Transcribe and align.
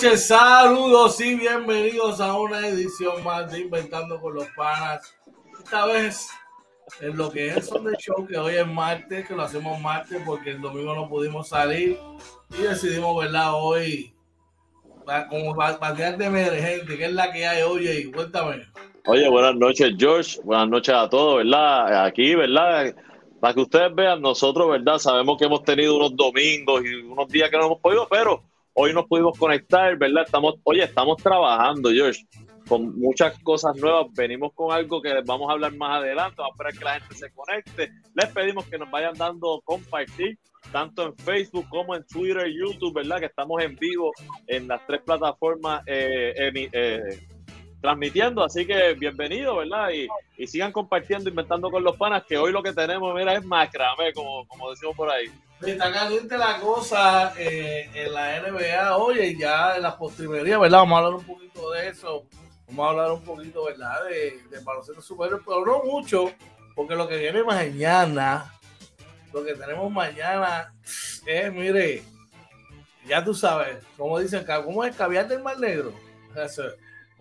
Noches, 0.00 0.28
saludos 0.28 1.20
y 1.20 1.34
bienvenidos 1.34 2.20
a 2.20 2.38
una 2.38 2.68
edición 2.68 3.24
más 3.24 3.50
de 3.50 3.62
Inventando 3.62 4.20
con 4.20 4.32
los 4.32 4.46
Panas. 4.56 5.12
Esta 5.58 5.86
vez 5.86 6.28
en 7.00 7.16
lo 7.16 7.28
que 7.32 7.48
es 7.48 7.66
Sunday 7.66 7.96
Show, 7.98 8.24
que 8.24 8.38
hoy 8.38 8.54
es 8.54 8.66
martes, 8.68 9.26
que 9.26 9.34
lo 9.34 9.42
hacemos 9.42 9.80
martes 9.80 10.22
porque 10.24 10.50
el 10.50 10.60
domingo 10.60 10.94
no 10.94 11.08
pudimos 11.08 11.48
salir 11.48 11.98
y 12.56 12.62
decidimos, 12.62 13.24
¿verdad? 13.24 13.54
Hoy, 13.56 14.14
como 15.28 15.56
batear 15.56 16.16
de 16.16 16.26
emergente, 16.26 16.96
que 16.96 17.06
es 17.06 17.12
la 17.12 17.32
que 17.32 17.44
hay, 17.44 17.62
oye, 17.62 18.08
cuéntame. 18.12 18.68
Oye, 19.04 19.28
buenas 19.28 19.56
noches, 19.56 19.94
George. 19.98 20.38
Buenas 20.44 20.68
noches 20.68 20.94
a 20.94 21.08
todos, 21.08 21.38
¿verdad? 21.38 22.04
Aquí, 22.04 22.36
¿verdad? 22.36 22.94
Para 23.40 23.52
que 23.52 23.60
ustedes 23.62 23.92
vean, 23.92 24.22
nosotros, 24.22 24.70
¿verdad? 24.70 24.98
Sabemos 24.98 25.36
que 25.36 25.46
hemos 25.46 25.64
tenido 25.64 25.96
unos 25.96 26.14
domingos 26.14 26.84
y 26.84 26.94
unos 26.94 27.26
días 27.26 27.50
que 27.50 27.56
no 27.56 27.66
hemos 27.66 27.80
podido, 27.80 28.06
pero 28.08 28.44
Hoy 28.80 28.94
nos 28.94 29.06
pudimos 29.06 29.36
conectar, 29.36 29.98
¿verdad? 29.98 30.22
Estamos, 30.24 30.54
oye, 30.62 30.84
estamos 30.84 31.16
trabajando, 31.16 31.90
George, 31.90 32.24
con 32.68 32.96
muchas 32.96 33.36
cosas 33.40 33.74
nuevas. 33.74 34.06
Venimos 34.14 34.52
con 34.54 34.72
algo 34.72 35.02
que 35.02 35.12
vamos 35.26 35.48
a 35.50 35.54
hablar 35.54 35.74
más 35.74 35.98
adelante. 35.98 36.36
Vamos 36.38 36.52
a 36.52 36.54
esperar 36.54 36.78
que 36.78 36.84
la 36.84 37.00
gente 37.00 37.14
se 37.16 37.32
conecte. 37.32 37.90
Les 38.14 38.26
pedimos 38.28 38.66
que 38.66 38.78
nos 38.78 38.88
vayan 38.88 39.14
dando 39.14 39.60
compartir 39.64 40.38
tanto 40.70 41.06
en 41.06 41.16
Facebook 41.16 41.68
como 41.68 41.96
en 41.96 42.06
Twitter, 42.06 42.46
YouTube, 42.46 42.94
¿verdad? 42.94 43.18
Que 43.18 43.26
estamos 43.26 43.60
en 43.64 43.74
vivo 43.74 44.12
en 44.46 44.68
las 44.68 44.86
tres 44.86 45.02
plataformas 45.02 45.82
eh, 45.88 46.52
eh, 46.72 47.00
transmitiendo. 47.82 48.44
Así 48.44 48.64
que 48.64 48.94
bienvenido, 48.94 49.56
¿verdad? 49.56 49.90
Y, 49.90 50.06
y, 50.40 50.46
sigan 50.46 50.70
compartiendo, 50.70 51.28
inventando 51.28 51.68
con 51.68 51.82
los 51.82 51.96
panas, 51.96 52.22
que 52.28 52.38
hoy 52.38 52.52
lo 52.52 52.62
que 52.62 52.72
tenemos, 52.72 53.12
mira, 53.12 53.34
es 53.34 53.44
macramé, 53.44 54.12
como, 54.12 54.46
como 54.46 54.70
decimos 54.70 54.94
por 54.94 55.10
ahí. 55.10 55.26
Está 55.60 55.92
caliente 55.92 56.38
la 56.38 56.60
cosa 56.60 57.34
eh, 57.36 57.90
en 57.92 58.12
la 58.12 58.40
NBA, 58.40 58.96
oye, 58.96 59.36
ya 59.36 59.76
en 59.76 59.82
la 59.82 59.96
postrimería, 59.98 60.56
¿verdad? 60.58 60.78
Vamos 60.78 60.94
a 60.94 60.98
hablar 60.98 61.14
un 61.14 61.26
poquito 61.26 61.70
de 61.72 61.88
eso. 61.88 62.24
Vamos 62.68 62.86
a 62.86 62.90
hablar 62.90 63.12
un 63.12 63.24
poquito, 63.24 63.64
¿verdad? 63.64 64.04
De, 64.08 64.40
de 64.50 64.64
baloncesto 64.64 65.02
superior, 65.02 65.42
pero 65.44 65.64
no 65.66 65.82
mucho, 65.82 66.32
porque 66.76 66.94
lo 66.94 67.08
que 67.08 67.16
viene 67.16 67.42
mañana, 67.42 68.52
lo 69.32 69.44
que 69.44 69.54
tenemos 69.54 69.90
mañana 69.90 70.72
es, 71.26 71.52
mire, 71.52 72.04
ya 73.06 73.24
tú 73.24 73.34
sabes, 73.34 73.78
como 73.96 74.18
dicen, 74.20 74.46
¿cómo 74.64 74.84
es 74.84 74.94
caviar 74.94 75.26
del 75.26 75.42
Mar 75.42 75.58
Negro? 75.58 75.92
Eso, 76.36 76.62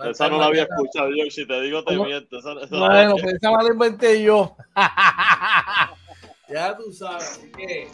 esa 0.06 0.30
no 0.30 0.38
la 0.38 0.46
había 0.46 0.64
escuchado 0.64 1.10
yo, 1.10 1.30
si 1.32 1.48
te 1.48 1.60
digo 1.62 1.84
te 1.84 1.98
miento. 1.98 2.38
Esa, 2.38 2.54
esa 2.62 2.78
bueno, 2.78 3.16
pues 3.20 3.34
esa 3.34 3.52
la 3.52 3.70
inventé 3.72 4.22
yo. 4.22 4.56
ya 6.50 6.78
tú 6.78 6.92
sabes, 6.94 7.24
así 7.24 7.52
que 7.52 7.88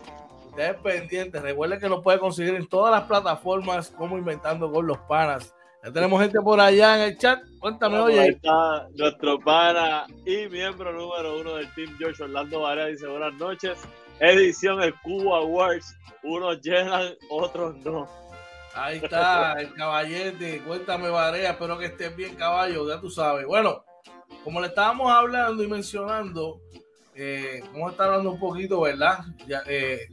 ustedes 0.53 0.75
pendientes. 0.81 1.41
Recuerden 1.41 1.80
que 1.80 1.90
lo 1.90 2.02
puede 2.03 2.19
conseguir 2.19 2.53
en 2.56 2.68
todas 2.68 2.91
las 2.91 3.03
plataformas 3.08 3.90
como 3.90 4.18
Inventando 4.18 4.72
con 4.72 4.86
los 4.86 5.00
Panas. 5.00 5.53
Ya 5.84 5.91
tenemos 5.91 6.22
gente 6.22 6.40
por 6.40 6.62
allá 6.62 6.96
en 6.96 7.02
el 7.12 7.18
chat. 7.18 7.40
Cuéntame, 7.59 8.00
oye. 8.00 8.19
Ahí 8.19 8.30
está 8.30 8.88
nuestro 8.96 9.40
pana 9.40 10.06
y 10.25 10.47
miembro 10.47 10.94
número 10.94 11.40
uno 11.40 11.56
del 11.56 11.74
Team 11.74 11.94
George 11.97 12.24
Orlando 12.24 12.62
Varea. 12.62 12.86
Dice 12.86 13.08
buenas 13.08 13.34
noches. 13.34 13.80
Edición 14.19 14.81
el 14.81 14.94
Cubo 15.02 15.36
Awards. 15.36 15.96
Unos 16.24 16.62
llenan, 16.62 17.16
otros 17.30 17.75
no. 17.78 18.08
Ahí 18.75 19.02
está 19.03 19.59
el 19.59 19.74
caballete. 19.74 20.62
Cuéntame, 20.66 21.09
Varea. 21.09 21.52
Espero 21.52 21.78
que 21.78 21.88
estés 21.88 22.16
bien, 22.16 22.35
caballo. 22.35 22.88
Ya 22.88 23.02
tú 23.02 23.09
sabes. 23.09 23.46
Bueno, 23.46 23.84
como 24.44 24.62
le 24.62 24.68
estábamos 24.68 25.12
hablando 25.12 25.64
y 25.64 25.68
mencionando, 25.68 26.62
eh, 27.16 27.62
vamos 27.74 27.90
a 27.90 27.91
estar 27.91 28.08
hablando 28.08 28.31
un 28.31 28.40
poquito, 28.40 28.81
¿verdad? 28.81 29.20
Ya, 29.47 29.64
eh, 29.68 30.08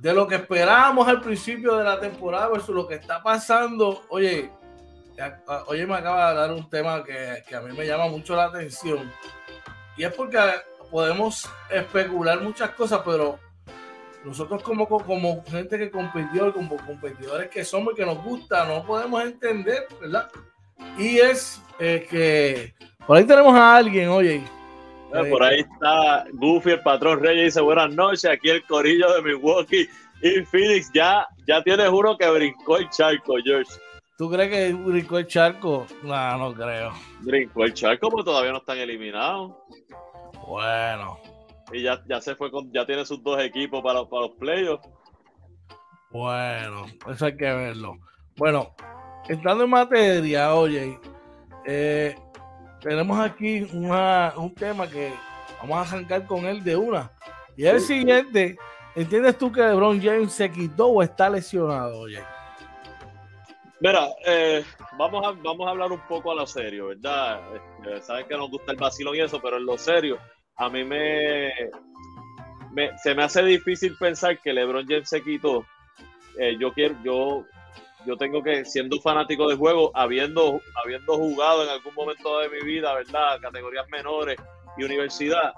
de 0.00 0.14
lo 0.14 0.26
que 0.26 0.36
esperábamos 0.36 1.06
al 1.06 1.20
principio 1.20 1.76
de 1.76 1.84
la 1.84 2.00
temporada 2.00 2.48
versus 2.48 2.74
lo 2.74 2.88
que 2.88 2.94
está 2.94 3.22
pasando. 3.22 4.02
Oye, 4.08 4.50
oye, 5.66 5.86
me 5.86 5.94
acaba 5.94 6.30
de 6.30 6.38
dar 6.38 6.52
un 6.52 6.70
tema 6.70 7.04
que, 7.04 7.54
a 7.54 7.60
mí 7.60 7.76
me 7.76 7.86
llama 7.86 8.08
mucho 8.08 8.34
la 8.34 8.44
atención. 8.44 9.12
Y 9.98 10.04
es 10.04 10.14
porque 10.14 10.38
podemos 10.90 11.46
especular 11.68 12.40
muchas 12.40 12.70
cosas, 12.70 13.02
pero 13.04 13.38
nosotros 14.24 14.62
como, 14.62 14.88
como 14.88 15.44
gente 15.44 15.76
que 15.76 15.90
compitió, 15.90 16.52
como 16.54 16.76
competidores 16.78 17.50
que 17.50 17.62
somos 17.62 17.92
y 17.92 17.96
que 17.96 18.06
nos 18.06 18.24
gusta, 18.24 18.64
no 18.64 18.82
podemos 18.86 19.22
entender, 19.22 19.86
¿verdad? 20.00 20.30
Y 20.96 21.18
es 21.18 21.60
eh, 21.78 22.06
que 22.08 22.74
por 23.06 23.18
ahí 23.18 23.24
tenemos 23.24 23.54
a 23.54 23.76
alguien, 23.76 24.08
oye, 24.08 24.42
por 25.10 25.42
ahí 25.42 25.60
está 25.60 26.24
Goofy, 26.32 26.70
el 26.70 26.80
patrón 26.80 27.20
Reyes, 27.20 27.46
dice 27.46 27.60
buenas 27.60 27.94
noches, 27.94 28.24
aquí 28.26 28.48
el 28.48 28.62
corillo 28.64 29.12
de 29.14 29.22
Milwaukee 29.22 29.88
y 30.22 30.40
Phoenix, 30.42 30.90
ya, 30.92 31.26
ya 31.46 31.62
tienes 31.62 31.88
uno 31.88 32.16
que 32.16 32.30
brincó 32.30 32.76
el 32.76 32.88
charco, 32.90 33.36
George. 33.44 33.70
¿Tú 34.18 34.30
crees 34.30 34.50
que 34.50 34.74
brincó 34.74 35.18
el 35.18 35.26
charco? 35.26 35.86
No, 36.02 36.38
no 36.38 36.52
creo. 36.52 36.92
Brincó 37.20 37.64
el 37.64 37.72
charco, 37.72 38.10
pero 38.10 38.24
todavía 38.24 38.52
no 38.52 38.58
están 38.58 38.78
eliminados. 38.78 39.52
Bueno. 40.46 41.18
Y 41.72 41.82
ya, 41.82 42.02
ya 42.06 42.20
se 42.20 42.34
fue 42.34 42.50
con, 42.50 42.70
ya 42.70 42.84
tiene 42.84 43.06
sus 43.06 43.22
dos 43.22 43.40
equipos 43.40 43.82
para, 43.82 44.04
para 44.04 44.26
los 44.26 44.32
playoffs. 44.32 44.86
Bueno, 46.10 46.86
eso 47.08 47.26
hay 47.26 47.36
que 47.36 47.44
verlo. 47.44 47.96
Bueno, 48.36 48.74
entrando 49.28 49.64
en 49.64 49.70
materia, 49.70 50.54
oye, 50.54 50.98
eh, 51.64 52.14
tenemos 52.80 53.18
aquí 53.18 53.62
un 53.72 54.54
tema 54.54 54.88
que 54.88 55.12
vamos 55.60 55.78
a 55.78 55.80
arrancar 55.82 56.26
con 56.26 56.46
él 56.46 56.62
de 56.62 56.76
una. 56.76 57.10
Y 57.56 57.66
el 57.66 57.80
siguiente, 57.80 58.56
¿entiendes 58.94 59.36
tú 59.38 59.52
que 59.52 59.60
LeBron 59.60 60.00
James 60.00 60.32
se 60.32 60.50
quitó 60.50 60.86
o 60.86 61.02
está 61.02 61.28
lesionado, 61.28 62.00
oye? 62.00 62.22
Mira, 63.80 64.08
eh, 64.26 64.64
vamos, 64.98 65.26
a, 65.26 65.30
vamos 65.42 65.66
a 65.66 65.70
hablar 65.70 65.90
un 65.90 66.00
poco 66.00 66.32
a 66.32 66.34
lo 66.34 66.46
serio, 66.46 66.88
¿verdad? 66.88 67.40
Eh, 67.86 68.00
Saben 68.02 68.26
que 68.26 68.36
nos 68.36 68.50
gusta 68.50 68.72
el 68.72 68.78
vacilón 68.78 69.16
y 69.16 69.20
eso, 69.20 69.40
pero 69.40 69.56
en 69.56 69.64
lo 69.64 69.78
serio, 69.78 70.18
a 70.56 70.68
mí 70.68 70.84
me, 70.84 71.50
se 73.02 73.14
me 73.14 73.22
hace 73.22 73.42
difícil 73.42 73.96
pensar 73.98 74.38
que 74.38 74.52
LeBron 74.52 74.86
James 74.86 75.08
se 75.08 75.22
quitó. 75.22 75.64
Eh, 76.38 76.56
yo 76.58 76.72
quiero, 76.72 76.94
yo 77.02 77.44
yo 78.06 78.16
tengo 78.16 78.42
que, 78.42 78.64
siendo 78.64 79.00
fanático 79.00 79.48
de 79.48 79.56
juego, 79.56 79.90
habiendo, 79.94 80.60
habiendo 80.82 81.16
jugado 81.16 81.64
en 81.64 81.70
algún 81.70 81.94
momento 81.94 82.38
de 82.38 82.48
mi 82.48 82.60
vida, 82.64 82.94
¿verdad? 82.94 83.40
Categorías 83.40 83.88
menores 83.88 84.38
y 84.76 84.84
universidad, 84.84 85.52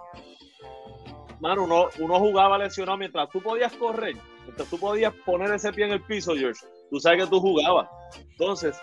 mano, 1.41 1.65
uno, 1.65 1.89
uno 1.99 2.19
jugaba 2.19 2.59
lesionado 2.59 2.99
mientras 2.99 3.29
tú 3.29 3.41
podías 3.41 3.73
correr, 3.75 4.17
mientras 4.45 4.69
tú 4.71 4.79
podías 4.79 5.13
poner 5.25 5.53
ese 5.53 5.73
pie 5.73 5.87
en 5.87 5.93
el 5.93 6.03
piso, 6.03 6.35
George, 6.35 6.61
tú 6.91 7.01
sabes 7.01 7.25
que 7.25 7.31
tú 7.31 7.41
jugabas. 7.41 7.89
Entonces, 8.31 8.77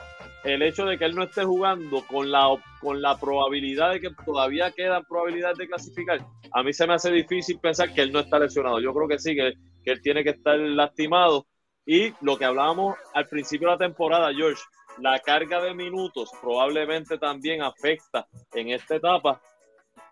el 0.44 0.62
hecho 0.62 0.86
de 0.86 0.98
que 0.98 1.06
él 1.06 1.16
no 1.16 1.24
esté 1.24 1.44
jugando 1.44 2.06
con 2.06 2.32
la, 2.32 2.48
con 2.82 3.02
la 3.02 3.18
probabilidad 3.18 3.92
de 3.92 4.02
que 4.02 4.10
todavía 4.26 4.72
quedan 4.72 5.04
probabilidades 5.06 5.58
de 5.58 5.68
clasificar, 5.68 6.20
a 6.52 6.64
mí 6.64 6.74
se 6.74 6.88
me 6.88 6.94
hace 6.94 7.12
difícil 7.12 7.60
pensar 7.60 7.94
que 7.94 8.02
él 8.02 8.12
no 8.12 8.20
está 8.20 8.40
lesionado. 8.40 8.80
Yo 8.80 8.94
creo 8.94 9.08
que 9.08 9.20
sí, 9.20 9.36
que, 9.36 9.54
que 9.84 9.92
él 9.92 10.02
tiene 10.02 10.24
que 10.24 10.32
estar 10.32 10.58
lastimado. 10.58 11.46
Y 11.92 12.14
lo 12.22 12.38
que 12.38 12.46
hablábamos 12.46 12.98
al 13.16 13.28
principio 13.28 13.68
de 13.68 13.74
la 13.74 13.80
temporada, 13.80 14.32
George, 14.32 14.62
la 15.00 15.18
carga 15.18 15.60
de 15.60 15.74
minutos 15.74 16.30
probablemente 16.40 17.18
también 17.18 17.64
afecta 17.64 18.28
en 18.54 18.70
esta 18.70 18.98
etapa 18.98 19.42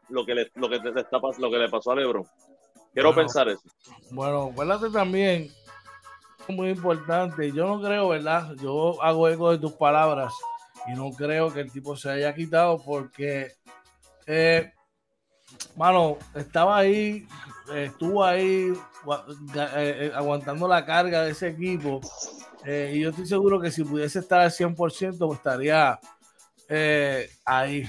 lo 0.09 0.25
que 0.25 0.33
le, 0.33 0.51
lo 0.55 0.67
que 0.67 0.79
te, 0.79 0.89
está, 0.99 1.19
lo 1.37 1.51
que 1.51 1.57
le 1.57 1.69
pasó 1.69 1.91
a 1.91 1.95
Lebron. 1.95 2.25
Quiero 2.91 3.13
pensar 3.13 3.47
eso. 3.49 3.61
Bueno, 4.09 4.49
acuérdate 4.51 4.89
también, 4.89 5.51
muy 6.47 6.69
importante, 6.69 7.51
yo 7.51 7.67
no 7.67 7.79
creo, 7.79 8.09
¿verdad? 8.09 8.55
Yo 8.59 8.99
hago 9.03 9.29
eco 9.29 9.51
de 9.51 9.59
tus 9.59 9.73
palabras 9.73 10.33
y 10.87 10.95
no 10.95 11.11
creo 11.11 11.53
que 11.53 11.59
el 11.59 11.71
tipo 11.71 11.95
se 11.95 12.09
haya 12.09 12.33
quitado 12.33 12.81
porque, 12.83 13.51
eh, 14.25 14.73
mano, 15.75 16.17
estaba 16.35 16.77
ahí, 16.77 17.27
estuvo 17.73 18.23
ahí 18.23 18.73
eh, 18.73 19.73
eh, 19.75 20.11
aguantando 20.15 20.67
la 20.67 20.85
carga 20.85 21.23
de 21.23 21.31
ese 21.31 21.49
equipo 21.49 22.01
y 22.65 22.99
yo 22.99 23.11
estoy 23.11 23.25
seguro 23.25 23.61
que 23.61 23.71
si 23.71 23.85
pudiese 23.85 24.19
estar 24.19 24.41
al 24.41 24.51
100% 24.51 25.17
pues 25.17 25.37
estaría 25.37 25.99
ahí. 27.45 27.87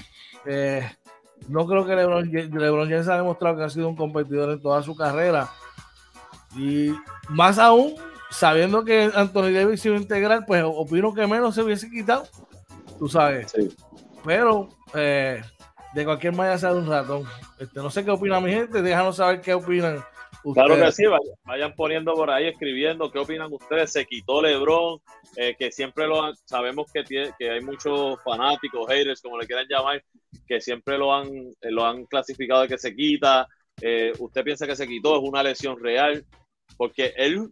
no 1.49 1.67
creo 1.67 1.85
que 1.85 1.95
LeBron, 1.95 2.31
LeBron 2.31 2.89
James 2.89 3.09
ha 3.09 3.17
demostrado 3.17 3.57
que 3.57 3.63
ha 3.63 3.69
sido 3.69 3.89
un 3.89 3.97
competidor 3.97 4.51
en 4.51 4.61
toda 4.61 4.81
su 4.81 4.95
carrera 4.95 5.49
y 6.55 6.93
más 7.27 7.59
aún 7.59 7.95
sabiendo 8.29 8.83
que 8.83 9.11
Anthony 9.13 9.51
Davis 9.51 9.85
iba 9.85 9.95
a 9.95 9.99
integrar, 9.99 10.45
pues 10.45 10.63
opino 10.65 11.13
que 11.13 11.27
menos 11.27 11.55
se 11.55 11.63
hubiese 11.63 11.89
quitado, 11.89 12.27
tú 12.97 13.07
sabes. 13.07 13.53
Pero 14.23 14.69
eh, 14.93 15.41
de 15.93 16.05
cualquier 16.05 16.33
manera 16.33 16.57
sale 16.57 16.79
un 16.79 16.87
ratón. 16.87 17.23
Este, 17.59 17.79
no 17.79 17.89
sé 17.89 18.03
qué 18.03 18.11
opina 18.11 18.39
mi 18.39 18.51
gente, 18.51 18.81
déjanos 18.81 19.17
saber 19.17 19.41
qué 19.41 19.53
opinan. 19.53 20.03
Ustedes. 20.43 20.67
Claro 20.67 20.85
que 20.85 20.91
sí, 20.93 21.03
vayan, 21.43 21.73
poniendo 21.75 22.13
por 22.13 22.29
ahí, 22.29 22.47
escribiendo 22.47 23.11
qué 23.11 23.19
opinan 23.19 23.51
ustedes. 23.51 23.91
Se 23.91 24.05
quitó 24.05 24.41
LeBron, 24.41 24.99
eh, 25.35 25.55
que 25.57 25.71
siempre 25.71 26.07
lo 26.07 26.33
sabemos 26.45 26.89
que, 26.93 27.03
tiene, 27.03 27.31
que 27.37 27.49
hay 27.49 27.61
muchos 27.61 28.21
fanáticos, 28.23 28.87
haters, 28.87 29.21
como 29.21 29.37
le 29.37 29.47
quieran 29.47 29.65
llamar, 29.67 30.01
que 30.47 30.61
siempre 30.61 30.97
lo 30.97 31.13
han, 31.13 31.29
lo 31.61 31.85
han 31.85 32.05
clasificado 32.05 32.61
de 32.61 32.67
que 32.69 32.77
se 32.77 32.95
quita. 32.95 33.47
Eh, 33.81 34.13
usted 34.19 34.43
piensa 34.43 34.67
que 34.67 34.75
se 34.75 34.87
quitó, 34.87 35.17
es 35.17 35.27
una 35.27 35.43
lesión 35.43 35.77
real, 35.79 36.23
porque 36.77 37.13
él 37.17 37.51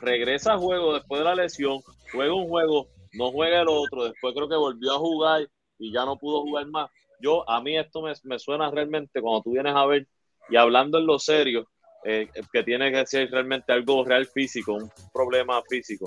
regresa 0.00 0.54
a 0.54 0.58
juego 0.58 0.94
después 0.94 1.20
de 1.20 1.24
la 1.24 1.34
lesión, 1.34 1.80
juega 2.10 2.34
un 2.34 2.48
juego, 2.48 2.88
no 3.12 3.30
juega 3.30 3.60
el 3.60 3.68
otro, 3.68 4.04
después 4.04 4.34
creo 4.34 4.48
que 4.48 4.56
volvió 4.56 4.94
a 4.94 4.98
jugar 4.98 5.48
y 5.78 5.92
ya 5.92 6.04
no 6.04 6.16
pudo 6.16 6.42
jugar 6.42 6.66
más. 6.66 6.90
Yo, 7.24 7.48
a 7.48 7.62
mí 7.62 7.78
esto 7.78 8.02
me, 8.02 8.38
suena 8.38 8.70
realmente 8.70 9.22
cuando 9.22 9.40
tú 9.40 9.52
vienes 9.52 9.74
a 9.74 9.86
ver 9.86 10.06
y 10.50 10.56
hablando 10.56 10.98
en 10.98 11.06
lo 11.06 11.18
serio, 11.18 11.66
eh, 12.04 12.28
que 12.52 12.62
tiene 12.62 12.92
que 12.92 13.06
ser 13.06 13.30
realmente 13.30 13.72
algo 13.72 14.04
real 14.04 14.26
físico, 14.26 14.74
un 14.74 14.90
problema 15.10 15.62
físico. 15.62 16.06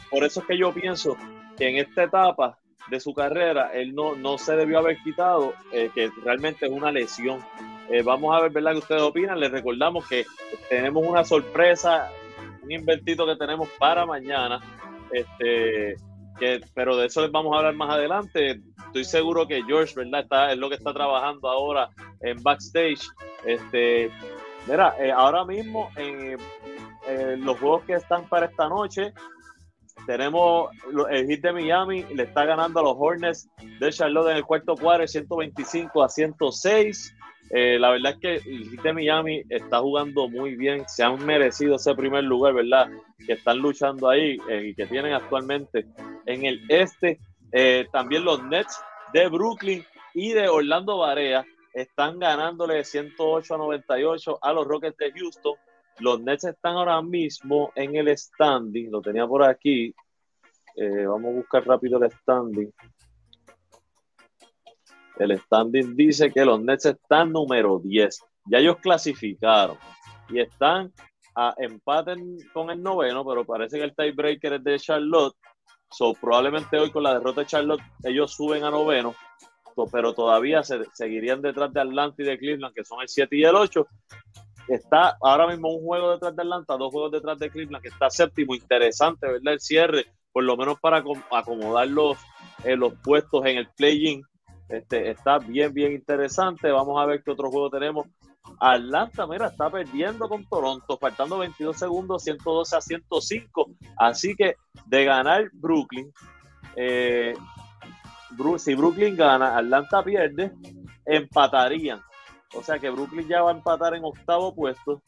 Por 0.10 0.24
eso 0.24 0.40
es 0.42 0.46
que 0.46 0.58
yo 0.58 0.74
pienso 0.74 1.18
que 1.58 1.70
en 1.70 1.78
esta 1.78 2.04
etapa 2.04 2.58
de 2.90 3.00
su 3.00 3.14
carrera 3.14 3.72
él 3.74 3.94
no, 3.94 4.16
no 4.16 4.38
se 4.38 4.56
debió 4.56 4.80
haber 4.80 4.98
quitado, 5.04 5.54
eh, 5.72 5.90
que 5.94 6.10
realmente 6.24 6.66
es 6.66 6.72
una 6.72 6.92
lesión 6.92 7.40
eh, 7.92 8.04
vamos 8.04 8.36
a 8.36 8.42
ver, 8.42 8.52
¿verdad? 8.52 8.72
Que 8.74 8.80
ustedes 8.80 9.02
opinan. 9.02 9.40
Les 9.40 9.52
recordamos 9.52 10.08
que 10.08 10.26
tenemos 10.70 11.06
una 11.06 11.24
sorpresa, 11.24 12.10
un 12.64 12.72
inventito 12.72 13.26
que 13.26 13.36
tenemos 13.36 13.70
para 13.78 14.06
mañana. 14.06 14.62
Este, 15.12 15.96
pero 16.74 16.96
de 16.96 17.08
eso 17.08 17.22
les 17.22 17.32
vamos 17.32 17.54
a 17.54 17.60
hablar 17.60 17.76
más 17.76 17.92
adelante. 17.92 18.62
Estoy 18.88 19.04
seguro 19.04 19.48
que 19.48 19.64
George, 19.64 19.94
¿verdad? 19.96 20.22
Está, 20.22 20.52
es 20.52 20.58
lo 20.58 20.70
que 20.70 20.76
está 20.76 20.94
trabajando 20.94 21.50
ahora 21.50 21.90
en 22.22 22.42
backstage. 22.42 23.02
Este, 23.46 24.10
mira, 24.68 24.96
eh, 25.00 25.12
ahora 25.12 25.46
mismo 25.46 25.90
en 25.98 27.44
los 27.44 27.60
juegos 27.60 27.84
que 27.84 27.94
están 27.94 28.28
para 28.28 28.46
esta 28.46 28.70
noche, 28.70 29.14
tenemos 30.06 30.70
el 31.10 31.28
hit 31.28 31.42
de 31.42 31.54
Miami, 31.54 32.04
le 32.14 32.24
está 32.24 32.46
ganando 32.46 32.80
a 32.80 32.84
los 32.84 32.96
Hornets 32.98 33.50
de 33.80 33.92
Charlotte 33.92 34.32
en 34.32 34.38
el 34.38 34.46
cuarto 34.46 34.76
cuadro, 34.76 35.08
125 35.08 36.04
a 36.04 36.10
106. 36.10 37.16
Eh, 37.54 37.78
la 37.78 37.90
verdad 37.90 38.14
es 38.14 38.20
que 38.20 38.36
el 38.50 38.78
de 38.78 38.94
Miami 38.94 39.44
está 39.50 39.80
jugando 39.80 40.30
muy 40.30 40.56
bien, 40.56 40.86
se 40.88 41.04
han 41.04 41.26
merecido 41.26 41.76
ese 41.76 41.94
primer 41.96 42.24
lugar, 42.24 42.54
¿verdad? 42.54 42.90
Que 43.26 43.34
están 43.34 43.58
luchando 43.58 44.08
ahí 44.08 44.38
eh, 44.50 44.68
y 44.68 44.74
que 44.74 44.86
tienen 44.86 45.14
actualmente 45.14 45.86
en 46.26 46.46
el 46.46 46.62
este. 46.70 47.20
Eh, 47.52 47.88
también 47.92 48.24
los 48.24 48.42
Nets 48.46 48.80
de 49.12 49.28
Brooklyn 49.28 49.84
y 50.14 50.32
de 50.32 50.48
Orlando 50.48 51.00
Barea 51.00 51.46
están 51.74 52.20
ganándole 52.20 52.86
108 52.86 53.54
a 53.54 53.58
98 53.58 54.40
a 54.42 54.54
los 54.54 54.66
Rockets 54.66 54.98
de 54.98 55.12
Houston. 55.12 55.56
Los 56.00 56.22
Nets 56.22 56.46
están 56.46 56.76
ahora 56.76 57.02
mismo 57.02 57.74
en 57.76 57.98
el 57.98 58.18
standing, 58.18 58.90
lo 58.90 59.02
tenía 59.02 59.28
por 59.28 59.44
aquí. 59.44 59.94
vamos 60.78 61.32
a 61.32 61.36
buscar 61.36 61.68
rápido 61.68 62.02
el 62.02 62.10
standing. 62.12 62.72
El 65.22 65.38
standing 65.40 65.96
dice 65.96 66.32
que 66.32 66.44
los 66.44 66.60
Nets 66.62 66.88
están 66.88 67.32
número 67.32 67.80
10. 67.80 68.20
Ya 68.46 68.58
ellos 68.58 68.78
clasificaron 68.82 69.78
y 70.30 70.40
están 70.40 70.92
a 71.36 71.54
empate 71.58 72.16
con 72.54 72.72
el 72.72 72.82
noveno, 72.82 73.24
pero 73.24 73.46
parece 73.46 73.78
que 73.78 73.84
el 73.84 73.96
tiebreaker 73.96 74.54
es 74.54 74.64
de 74.64 74.80
Charlotte. 74.80 75.36
So, 75.92 76.14
probablemente 76.14 76.80
hoy 76.80 76.90
con 76.90 77.04
la 77.04 77.14
derrota 77.14 77.42
de 77.42 77.48
Charlotte 77.48 77.82
ellos 78.04 78.34
suben 78.34 78.64
a 78.64 78.72
noveno. 78.72 79.14
pero 79.92 80.14
todavía 80.14 80.64
se, 80.64 80.86
seguirían 80.94 81.42
detrás 81.42 81.72
de 81.72 81.82
Atlanta 81.82 82.22
y 82.24 82.26
de 82.26 82.38
Cleveland, 82.40 82.74
que 82.74 82.84
son 82.84 83.02
el 83.02 83.08
7 83.08 83.36
y 83.36 83.44
el 83.44 83.56
8. 83.56 83.88
Está 84.70 85.18
ahora 85.22 85.48
mismo 85.48 85.70
un 85.70 85.86
juego 85.86 86.12
detrás 86.14 86.36
de 86.36 86.42
Atlanta, 86.42 86.78
dos 86.78 86.92
juegos 86.92 87.12
detrás 87.12 87.38
de 87.38 87.50
Cleveland, 87.50 87.84
que 87.84 87.90
está 87.90 88.10
séptimo, 88.10 88.56
interesante, 88.56 89.28
¿verdad? 89.28 89.54
El 89.54 89.60
cierre, 89.60 90.06
por 90.32 90.44
lo 90.44 90.58
menos 90.58 90.80
para 90.80 91.04
acomodar 91.32 91.88
los, 91.88 92.18
eh, 92.64 92.76
los 92.76 92.94
puestos 93.04 93.46
en 93.46 93.58
el 93.58 93.68
play-in. 93.76 94.24
Este, 94.72 95.12
está 95.12 95.38
bien, 95.38 95.74
bien 95.74 95.92
interesante. 95.92 96.72
Vamos 96.72 97.00
a 97.02 97.06
ver 97.06 97.22
qué 97.24 97.32
otro 97.32 97.50
juego 97.52 97.70
tenemos. 97.70 98.08
Atlanta, 98.60 99.28
mira, 99.28 99.48
está 99.48 99.70
perdiendo 99.70 100.28
con 100.30 100.46
Toronto, 100.48 100.98
faltando 100.98 101.38
22 101.40 101.78
segundos, 101.78 102.24
112 102.24 102.76
a 102.76 102.82
105. 102.82 103.70
Así 103.98 104.36
que 104.36 104.56
de 104.86 105.06
ganar 105.06 105.50
Brooklyn, 105.54 106.12
eh, 106.76 107.36
si 108.58 108.76
Brooklyn 108.76 109.16
gana, 109.16 109.58
Atlanta 109.58 110.04
pierde, 110.04 110.52
empatarían. 111.06 112.02
O 112.54 112.64
sea 112.64 112.80
que 112.80 112.90
Brooklyn 112.90 113.28
ya 113.28 113.42
va 113.42 113.52
a 113.52 113.54
empatar 113.54 113.94
en 113.96 114.04
octavo 114.04 114.54
puesto. 114.54 115.02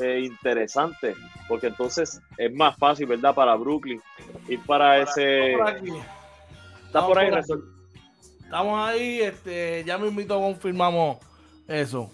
Eh, 0.00 0.20
interesante, 0.24 1.14
porque 1.48 1.68
entonces 1.68 2.20
es 2.36 2.52
más 2.52 2.76
fácil, 2.76 3.06
¿verdad? 3.06 3.34
Para 3.34 3.54
Brooklyn 3.54 4.00
ir 4.48 4.60
para 4.64 4.98
ese. 4.98 5.54
Está 6.86 7.06
por 7.06 7.18
ahí, 7.18 7.30
Estamos 8.44 8.88
ahí, 8.88 9.20
este, 9.20 9.82
ya 9.84 9.98
mismito 9.98 10.38
confirmamos 10.38 11.18
eso. 11.66 12.10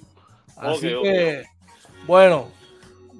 Así 0.57 0.89
que, 1.03 1.45
bueno, 2.07 2.49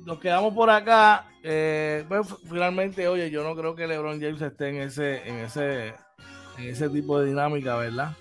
nos 0.05 0.19
quedamos 0.19 0.55
por 0.55 0.71
acá. 0.71 1.27
Eh, 1.43 2.05
pues, 2.09 2.27
finalmente, 2.49 3.09
oye, 3.09 3.31
yo 3.31 3.43
no 3.43 3.57
creo 3.57 3.75
que 3.75 3.87
LeBron 3.87 4.21
James 4.21 4.43
esté 4.43 4.69
en 4.69 4.77
ese, 4.83 5.29
en 5.29 5.37
ese, 5.37 5.95
en 6.59 6.69
ese 6.69 6.89
tipo 6.89 7.21
de 7.21 7.29
dinámica, 7.29 7.77
¿verdad? 7.77 8.17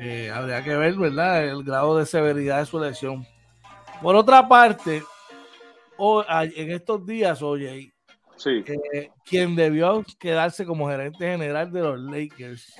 Eh, 0.00 0.30
habría 0.32 0.64
que 0.64 0.76
ver, 0.76 0.94
¿verdad? 0.94 1.44
El 1.44 1.62
grado 1.62 1.98
de 1.98 2.06
severidad 2.06 2.60
de 2.60 2.66
su 2.66 2.80
lesión. 2.80 3.26
Por 4.02 4.16
otra 4.16 4.48
parte, 4.48 5.02
en 5.98 6.70
estos 6.70 7.04
días, 7.04 7.42
oye, 7.42 7.92
sí. 8.36 8.64
Eh, 8.94 9.10
quien 9.24 9.54
debió 9.54 10.02
quedarse 10.18 10.64
como 10.64 10.88
gerente 10.88 11.30
general 11.30 11.70
de 11.70 11.80
los 11.80 12.00
Lakers, 12.00 12.74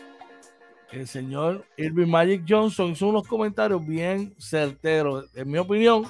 el 0.92 1.06
señor 1.06 1.64
Irving 1.76 2.08
Magic 2.08 2.44
Johnson, 2.48 2.90
hizo 2.90 3.08
unos 3.08 3.26
comentarios 3.26 3.84
bien 3.86 4.34
certeros, 4.38 5.26
en 5.34 5.50
mi 5.50 5.58
opinión, 5.58 6.04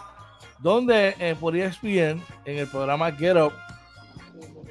donde 0.59 1.15
eh, 1.19 1.37
por 1.39 1.57
ESPN, 1.57 2.23
en 2.45 2.59
el 2.59 2.67
programa 2.67 3.13
Get 3.13 3.37
Up, 3.37 3.53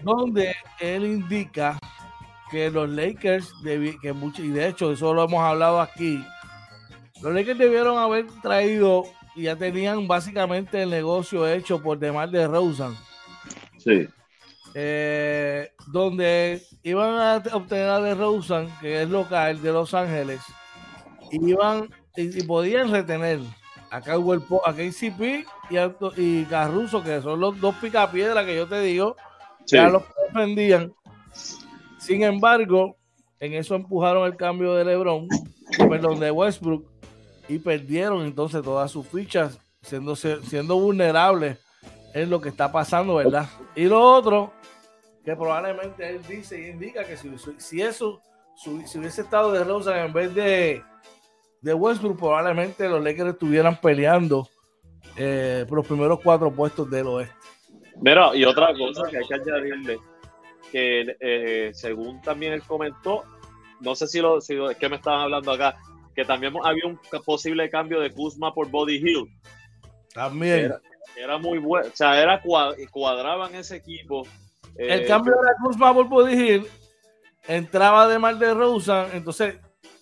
donde 0.03 0.55
él 0.79 1.05
indica 1.05 1.77
que 2.49 2.69
los 2.71 2.89
Lakers, 2.89 3.53
que 4.01 4.13
mucho, 4.13 4.43
y 4.43 4.49
de 4.49 4.67
hecho 4.67 4.91
eso 4.91 5.13
lo 5.13 5.23
hemos 5.23 5.41
hablado 5.41 5.81
aquí, 5.81 6.23
los 7.21 7.33
Lakers 7.33 7.59
debieron 7.59 7.97
haber 7.97 8.25
traído 8.41 9.03
y 9.35 9.43
ya 9.43 9.55
tenían 9.55 10.07
básicamente 10.07 10.81
el 10.81 10.89
negocio 10.89 11.47
hecho 11.47 11.81
por 11.81 11.99
demás 11.99 12.31
de 12.31 12.47
Rosen. 12.47 12.95
Sí. 13.77 14.07
Eh, 14.75 15.71
donde 15.87 16.61
iban 16.83 17.15
a 17.15 17.43
obtener 17.53 17.89
a 17.89 17.99
de 17.99 18.13
Rosen, 18.13 18.69
que 18.81 19.01
es 19.01 19.09
local 19.09 19.61
de 19.61 19.71
Los 19.71 19.93
Ángeles, 19.93 20.41
y 21.31 21.49
iban 21.49 21.89
y, 22.15 22.43
podían 22.43 22.91
retener 22.91 23.39
a 23.89 24.01
Cowell, 24.01 24.43
a 24.65 24.73
KCP 24.73 25.45
y, 25.69 25.77
a, 25.77 25.95
y 26.17 26.43
Caruso, 26.45 27.03
que 27.03 27.21
son 27.21 27.39
los 27.39 27.59
dos 27.59 27.75
picapiedras 27.75 28.45
que 28.45 28.55
yo 28.55 28.67
te 28.67 28.81
digo, 28.81 29.15
que 29.65 29.79
a 29.79 29.89
los 29.89 30.03
defendían. 30.27 30.93
Sin 31.97 32.23
embargo, 32.23 32.97
en 33.39 33.53
eso 33.53 33.75
empujaron 33.75 34.25
el 34.25 34.35
cambio 34.35 34.75
de 34.75 34.85
LeBron, 34.85 35.27
perdón, 35.77 36.19
de 36.19 36.29
Westbrook, 36.29 36.85
y 37.47 37.57
perdieron 37.57 38.25
entonces 38.25 38.61
todas 38.61 38.91
sus 38.91 39.07
fichas, 39.07 39.59
siendo, 39.81 40.15
siendo 40.15 40.79
vulnerables 40.79 41.57
en 42.13 42.29
lo 42.29 42.41
que 42.41 42.49
está 42.49 42.71
pasando, 42.71 43.15
¿verdad? 43.15 43.47
Y 43.75 43.85
lo 43.85 44.01
otro, 44.01 44.53
que 45.23 45.35
probablemente 45.35 46.09
él 46.09 46.21
dice 46.27 46.59
y 46.59 46.69
indica 46.69 47.03
que 47.03 47.17
si, 47.17 47.29
si 47.57 47.81
eso, 47.81 48.21
si, 48.55 48.97
hubiese 48.97 49.21
estado 49.21 49.51
de 49.51 49.63
Rosa 49.63 50.03
en 50.03 50.13
vez 50.13 50.33
de, 50.33 50.81
de 51.61 51.73
Westbrook, 51.73 52.17
probablemente 52.17 52.87
los 52.87 53.03
Lakers 53.03 53.31
estuvieran 53.31 53.79
peleando 53.79 54.47
eh, 55.17 55.65
por 55.67 55.79
los 55.79 55.87
primeros 55.87 56.19
cuatro 56.21 56.51
puestos 56.51 56.89
del 56.89 57.07
oeste. 57.07 57.35
Mira, 58.01 58.33
y 58.33 58.45
otra 58.45 58.73
cosa 58.73 59.09
que 59.09 59.17
hay 59.17 59.27
que 59.27 59.33
añadirle, 59.33 59.99
que 60.71 61.17
eh, 61.19 61.71
según 61.73 62.21
también 62.21 62.53
él 62.53 62.63
comentó, 62.63 63.23
no 63.81 63.95
sé 63.95 64.07
si 64.07 64.21
lo, 64.21 64.39
si 64.39 64.55
es 64.55 64.77
que 64.77 64.89
me 64.89 64.95
estaban 64.95 65.21
hablando 65.21 65.51
acá, 65.51 65.77
que 66.15 66.23
también 66.23 66.53
había 66.63 66.85
un 66.85 66.99
posible 67.25 67.69
cambio 67.69 67.99
de 67.99 68.11
Kuzma 68.11 68.53
por 68.53 68.69
Body 68.69 68.95
Hill. 68.95 69.27
También. 70.13 70.65
Era, 70.65 70.81
muy 71.41 71.59
bueno, 71.59 71.89
o 71.91 71.95
sea, 71.95 72.21
era 72.21 72.41
cuadraban 72.91 73.55
ese 73.55 73.77
equipo. 73.77 74.25
El 74.75 75.01
eh, 75.01 75.05
cambio 75.05 75.33
de 75.33 75.51
Kuzma 75.63 75.93
por 75.93 76.07
Body 76.07 76.33
Hill 76.33 76.67
entraba 77.47 78.07
de 78.07 78.19
Mar 78.19 78.37
de 78.37 78.53
Rosa, 78.53 79.07
entonces 79.13 79.59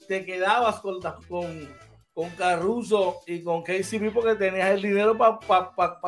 te 0.08 0.26
quedabas 0.26 0.80
con, 0.80 1.00
con, 1.28 1.70
con 2.14 2.30
Caruso 2.32 3.22
y 3.26 3.44
con 3.44 3.64
KCP 3.64 4.14
porque 4.14 4.36
tenías 4.36 4.70
el 4.72 4.82
dinero 4.82 5.18
para 5.18 5.40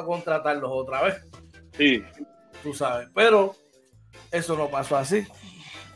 contratarlos 0.05 0.69
otra 0.71 1.03
vez. 1.03 1.23
Sí. 1.77 2.03
Tú 2.61 2.73
sabes, 2.73 3.09
pero 3.13 3.55
eso 4.31 4.57
no 4.57 4.67
pasó 4.67 4.97
así. 4.97 5.25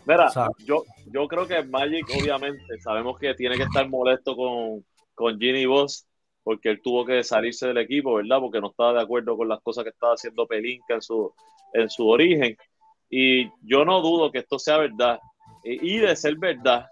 Mira, 0.05 0.29
yo, 0.65 0.83
yo 1.11 1.27
creo 1.27 1.47
que 1.47 1.63
Magic, 1.63 2.05
obviamente, 2.19 2.79
sabemos 2.81 3.17
que 3.19 3.33
tiene 3.35 3.55
que 3.55 3.63
estar 3.63 3.87
molesto 3.87 4.35
con, 4.35 4.85
con 5.13 5.39
Ginny 5.39 5.65
Boss, 5.65 6.05
porque 6.43 6.69
él 6.69 6.81
tuvo 6.83 7.05
que 7.05 7.23
salirse 7.23 7.67
del 7.67 7.77
equipo, 7.77 8.15
¿verdad? 8.15 8.39
Porque 8.39 8.59
no 8.59 8.69
estaba 8.69 8.93
de 8.93 9.01
acuerdo 9.01 9.37
con 9.37 9.47
las 9.47 9.61
cosas 9.61 9.83
que 9.83 9.91
estaba 9.91 10.13
haciendo 10.13 10.45
Pelinka 10.45 10.95
en 10.95 11.01
su, 11.01 11.33
en 11.73 11.89
su 11.89 12.07
origen. 12.07 12.57
Y 13.09 13.49
yo 13.61 13.85
no 13.85 14.01
dudo 14.01 14.31
que 14.31 14.39
esto 14.39 14.59
sea 14.59 14.77
verdad. 14.77 15.19
Y, 15.63 15.97
de 15.97 16.15
ser 16.15 16.35
verdad, 16.37 16.87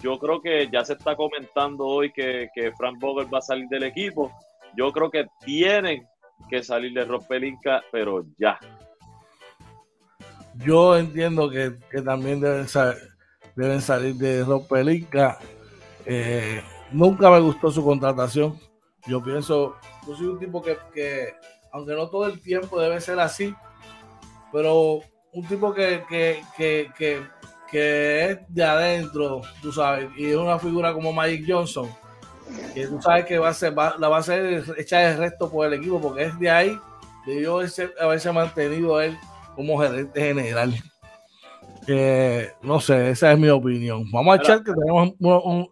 yo 0.00 0.18
creo 0.18 0.40
que 0.40 0.68
ya 0.72 0.84
se 0.84 0.92
está 0.92 1.16
comentando 1.16 1.84
hoy 1.84 2.12
que, 2.12 2.48
que 2.54 2.70
Frank 2.72 2.98
Vogel 3.00 3.32
va 3.32 3.38
a 3.38 3.42
salir 3.42 3.66
del 3.68 3.82
equipo. 3.82 4.30
Yo 4.76 4.92
creo 4.92 5.10
que 5.10 5.26
tienen 5.44 6.06
que 6.48 6.62
salir 6.62 6.92
de 6.92 7.04
Rob 7.04 7.26
Pelinka, 7.26 7.82
pero 7.90 8.24
ya. 8.38 8.60
Yo 10.54 10.96
entiendo 10.96 11.50
que, 11.50 11.72
también 12.02 12.40
deben, 12.40 12.66
deben 13.56 13.80
salir 13.80 14.14
de 14.14 14.44
Rob 14.44 14.68
Pelinka. 14.68 15.38
Eh, 16.04 16.62
nunca 16.92 17.30
me 17.30 17.40
gustó 17.40 17.70
su 17.70 17.84
contratación. 17.84 18.58
Yo 19.06 19.22
pienso, 19.22 19.76
yo 20.06 20.16
soy 20.16 20.26
un 20.26 20.38
tipo 20.38 20.62
que, 20.62 21.34
aunque 21.72 21.94
no 21.94 22.08
todo 22.08 22.26
el 22.26 22.40
tiempo 22.40 22.80
debe 22.80 23.00
ser 23.00 23.20
así, 23.20 23.54
pero 24.52 25.00
un 25.32 25.46
tipo 25.46 25.72
que, 25.72 26.02
que, 26.08 27.22
es 27.72 28.38
de 28.48 28.64
adentro, 28.64 29.42
tú 29.62 29.70
sabes, 29.72 30.08
y 30.16 30.30
es 30.30 30.36
una 30.36 30.58
figura 30.58 30.92
como 30.92 31.12
Magic 31.12 31.44
Johnson, 31.46 31.88
que 32.74 32.86
tú 32.86 33.00
sabes 33.00 33.26
que 33.26 33.38
va 33.38 33.50
a 33.50 33.54
ser, 33.54 33.74
la 33.74 34.08
va 34.08 34.18
a 34.18 34.22
ser 34.22 34.64
hecha 34.76 34.98
de 34.98 35.16
resto 35.16 35.50
por 35.50 35.66
el 35.66 35.74
equipo, 35.74 36.00
porque 36.00 36.24
es 36.24 36.38
de 36.38 36.50
ahí, 36.50 36.80
debió 37.26 37.60
haberse 38.00 38.32
mantenido 38.32 39.00
él 39.00 39.16
como 39.54 39.78
gerente 39.78 40.20
general. 40.20 40.74
Que 41.86 42.50
no 42.62 42.80
sé, 42.80 43.10
esa 43.10 43.32
es 43.32 43.38
mi 43.38 43.48
opinión. 43.48 44.10
Vamos 44.10 44.36
a 44.36 44.42
echar 44.42 44.62
que 44.64 44.72
tenemos 44.72 45.14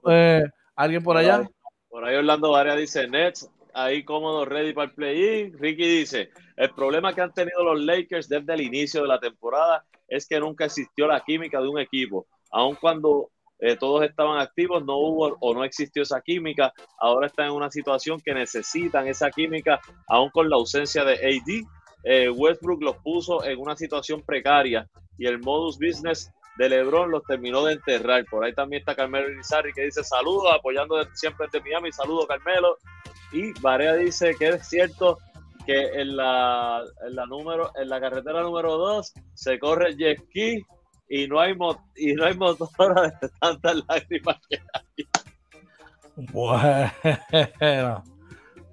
eh, 0.09 0.45
alguien 0.77 1.03
por 1.03 1.17
allá. 1.17 1.49
Por 1.95 2.05
ahí 2.05 2.17
Orlando 2.17 2.51
Varia 2.51 2.75
dice 2.75 3.07
Nets, 3.07 3.49
ahí 3.73 4.03
cómodo, 4.03 4.45
ready 4.45 4.73
para 4.73 4.89
el 4.89 4.95
play-in. 4.97 5.57
Ricky 5.57 6.01
dice, 6.01 6.31
el 6.57 6.71
problema 6.71 7.15
que 7.15 7.21
han 7.21 7.33
tenido 7.33 7.63
los 7.63 7.81
Lakers 7.81 8.29
desde 8.29 8.53
el 8.53 8.63
inicio 8.63 9.03
de 9.03 9.07
la 9.07 9.21
temporada 9.21 9.85
es 10.09 10.27
que 10.27 10.41
nunca 10.41 10.65
existió 10.65 11.07
la 11.07 11.21
química 11.21 11.61
de 11.61 11.69
un 11.69 11.79
equipo. 11.79 12.27
Aun 12.51 12.75
cuando 12.75 13.31
eh, 13.61 13.77
todos 13.77 14.03
estaban 14.03 14.41
activos, 14.41 14.85
no 14.85 14.97
hubo 14.97 15.37
o 15.39 15.55
no 15.55 15.63
existió 15.63 16.03
esa 16.03 16.21
química. 16.21 16.73
Ahora 16.99 17.29
están 17.29 17.47
en 17.47 17.53
una 17.53 17.71
situación 17.71 18.21
que 18.21 18.35
necesitan 18.35 19.07
esa 19.07 19.31
química, 19.31 19.79
aún 20.09 20.31
con 20.31 20.51
la 20.51 20.57
ausencia 20.57 21.05
de 21.05 21.13
AD 21.15 21.65
eh, 22.03 22.29
Westbrook 22.29 22.83
los 22.83 22.97
puso 23.05 23.45
en 23.45 23.61
una 23.61 23.77
situación 23.77 24.21
precaria 24.21 24.89
y 25.17 25.27
el 25.27 25.39
modus 25.39 25.79
business 25.79 26.29
de 26.57 26.69
LeBron 26.69 27.11
los 27.11 27.23
terminó 27.25 27.65
de 27.65 27.75
enterrar. 27.75 28.25
Por 28.27 28.45
ahí 28.45 28.55
también 28.55 28.81
está 28.81 28.95
Carmelo 28.95 29.31
Irizarry 29.31 29.73
que 29.73 29.85
dice 29.85 30.05
saludos, 30.05 30.53
apoyando 30.53 31.03
siempre 31.15 31.47
desde 31.51 31.65
Miami. 31.65 31.93
Saludos, 31.93 32.27
Carmelo. 32.27 32.79
Y 33.33 33.53
Varea 33.61 33.95
dice 33.95 34.35
que 34.39 34.49
es 34.51 34.69
cierto 34.69 35.19
que 35.67 36.01
en 36.01 36.17
la, 36.17 36.83
en 37.07 37.17
la, 37.17 37.27
número, 37.27 37.71
en 37.77 37.89
la 37.89 38.01
carretera 38.01 38.43
número 38.43 38.77
2 38.77 39.13
se 39.35 39.59
corre 39.59 39.97
jet 39.97 40.21
ski 40.21 40.63
y 41.09 41.27
no 41.27 41.41
hay, 41.41 41.55
y 41.97 42.13
no 42.15 42.25
hay 42.25 42.35
motora 42.37 43.03
de 43.21 43.29
tantas 43.41 43.83
lágrimas 43.89 44.37
que 44.49 44.59
hay. 44.73 45.07
Bueno, 46.17 48.05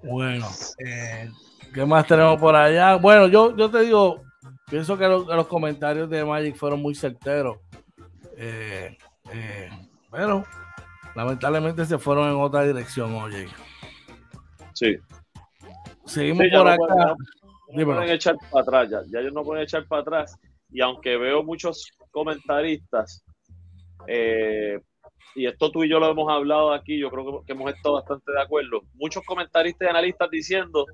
bueno. 0.02 0.48
Eh, 0.78 1.28
¿Qué 1.74 1.84
más 1.86 2.06
tenemos 2.06 2.38
por 2.38 2.54
allá? 2.54 2.96
Bueno, 2.96 3.26
yo, 3.28 3.56
yo 3.56 3.70
te 3.70 3.80
digo, 3.80 4.22
pienso 4.72 4.96
que 4.96 5.06
los, 5.06 5.46
comentarios 5.48 6.08
de 6.08 6.24
Magic 6.24 6.56
fueron 6.56 6.80
muy 6.80 6.94
certeros. 6.94 7.58
Eh, 8.38 8.96
eh, 9.30 9.68
pero 10.10 10.46
lamentablemente 11.14 11.84
se 11.84 11.98
fueron 11.98 12.30
en 12.30 12.40
otra 12.40 12.62
dirección, 12.64 13.14
oye. 13.14 13.48
Sí. 14.72 14.96
Seguimos 16.06 16.46
por 16.50 16.68
acá. 16.68 17.14
No 17.74 17.84
pueden, 17.84 18.10
echar 18.10 18.34
para 18.50 18.62
atrás, 18.62 18.90
ya, 18.90 19.02
ya 19.10 19.20
ellos 19.20 19.34
no 19.34 19.42
pueden 19.42 19.64
echar 19.64 19.86
para 19.86 20.00
atrás. 20.00 20.38
Y 20.70 20.80
aunque 20.80 21.18
veo 21.18 21.42
muchos 21.42 21.92
comentaristas, 22.10 23.22
eh, 24.06 24.80
y 25.34 25.46
esto 25.46 25.70
tú 25.70 25.84
y 25.84 25.90
yo 25.90 26.00
lo 26.00 26.10
hemos 26.10 26.30
hablado 26.32 26.72
aquí, 26.72 26.98
yo 26.98 27.10
creo 27.10 27.42
que, 27.44 27.52
hemos 27.52 27.70
estado 27.74 27.96
bastante 27.96 28.32
de 28.32 28.40
acuerdo. 28.40 28.80
Muchos 28.94 29.22
comentaristas 29.24 29.86
y 29.86 29.90
analistas 29.90 30.30
diciendo 30.30 30.86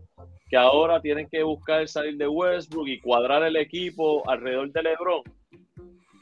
que 0.49 0.57
ahora 0.57 1.01
tienen 1.01 1.29
que 1.29 1.43
buscar 1.43 1.87
salir 1.89 2.17
de 2.17 2.27
Westbrook 2.27 2.89
y 2.89 3.01
cuadrar 3.01 3.43
el 3.43 3.57
equipo 3.57 4.29
alrededor 4.29 4.73
de 4.73 4.83
LeBron. 4.83 5.23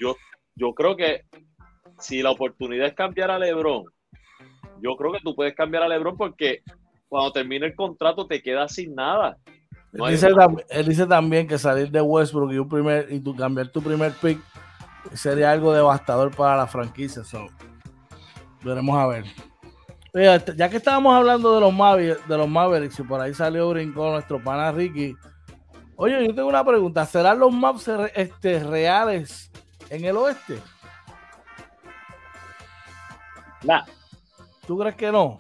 Yo, 0.01 0.17
yo 0.55 0.75
creo 0.75 0.97
que 0.97 1.23
si 1.99 2.23
la 2.23 2.31
oportunidad 2.31 2.89
es 2.89 2.95
cambiar 2.95 3.31
a 3.31 3.39
LeBron, 3.39 3.85
yo 4.83 4.97
creo 4.97 5.13
que 5.13 5.21
tú 5.21 5.35
puedes 5.35 5.55
cambiar 5.55 5.85
a 5.85 5.89
LeBron 5.89 6.17
porque 6.17 6.63
cuando 7.09 7.33
termine 7.33 7.67
el 7.67 7.75
contrato 7.75 8.27
te 8.27 8.43
quedas 8.43 8.75
sin 8.75 8.95
nada. 8.95 9.39
él, 9.93 10.87
dice, 10.87 11.07
también 11.07 11.47
que 11.47 11.59
salir 11.59 11.91
de 11.91 12.01
Westbrook 12.01 12.53
y, 12.53 12.59
un 12.59 12.69
primer, 12.69 13.13
y 13.13 13.21
tu, 13.21 13.35
cambiar 13.35 13.69
tu 13.69 13.81
primer 13.81 14.13
pick 14.13 14.41
sería 15.13 15.53
algo 15.53 15.73
devastador 15.73 16.35
para 16.35 16.57
la 16.57 16.67
franquicia. 16.67 17.23
Veremos 18.63 18.99
a 18.99 19.07
ver. 19.07 19.25
Ya 20.57 20.71
que 20.71 20.79
estábamos 20.79 21.15
hablando 21.15 21.55
de 21.55 21.61
los, 21.61 21.75
Mavericks, 21.75 22.27
de 22.27 22.39
los 22.39 22.49
Mavericks 22.49 22.99
y 22.99 23.03
por 23.03 23.21
ahí 23.21 23.35
salió 23.35 23.69
brincó 23.69 24.11
nuestro 24.11 24.43
pana 24.43 24.73
Ricky. 24.73 25.15
Oye, 25.97 26.27
yo 26.27 26.35
tengo 26.35 26.49
una 26.49 26.65
pregunta. 26.65 27.05
¿Serán 27.05 27.39
los 27.39 27.53
Maps 27.53 27.89
este, 28.15 28.61
reales 28.61 29.51
en 29.91 30.05
el 30.05 30.17
oeste? 30.17 30.59
Nah. 33.63 33.83
¿Tú 34.67 34.79
crees 34.79 34.95
que 34.97 35.13
no? 35.13 35.39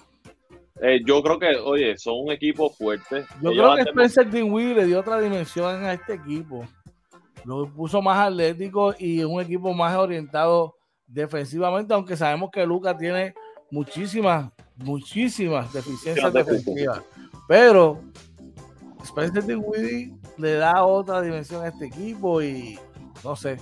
Eh, 0.82 1.00
yo 1.06 1.22
creo 1.22 1.38
que, 1.38 1.56
oye, 1.56 1.96
son 1.96 2.14
un 2.24 2.32
equipo 2.32 2.68
fuerte. 2.70 3.24
Yo 3.40 3.52
creo 3.52 3.76
que 3.76 3.82
Spencer 3.82 4.30
Dinwiddie 4.30 4.74
le 4.74 4.86
dio 4.86 5.00
otra 5.00 5.20
dimensión 5.20 5.84
a 5.84 5.94
este 5.94 6.14
equipo. 6.14 6.66
Lo 7.44 7.66
puso 7.72 8.02
más 8.02 8.18
atlético 8.18 8.94
y 8.98 9.22
un 9.24 9.40
equipo 9.40 9.72
más 9.72 9.96
orientado 9.96 10.76
defensivamente, 11.06 11.94
aunque 11.94 12.16
sabemos 12.16 12.50
que 12.50 12.66
Lucas 12.66 12.98
tiene 12.98 13.34
muchísimas, 13.70 14.50
muchísimas 14.76 15.72
deficiencias 15.72 16.32
defensivas. 16.32 17.02
Pero 17.48 18.00
Spencer 19.04 19.44
Dinwiddie 19.44 20.12
le 20.38 20.54
da 20.54 20.84
otra 20.84 21.22
dimensión 21.22 21.64
a 21.64 21.68
este 21.68 21.86
equipo 21.86 22.42
y 22.42 22.78
no 23.24 23.36
sé, 23.36 23.58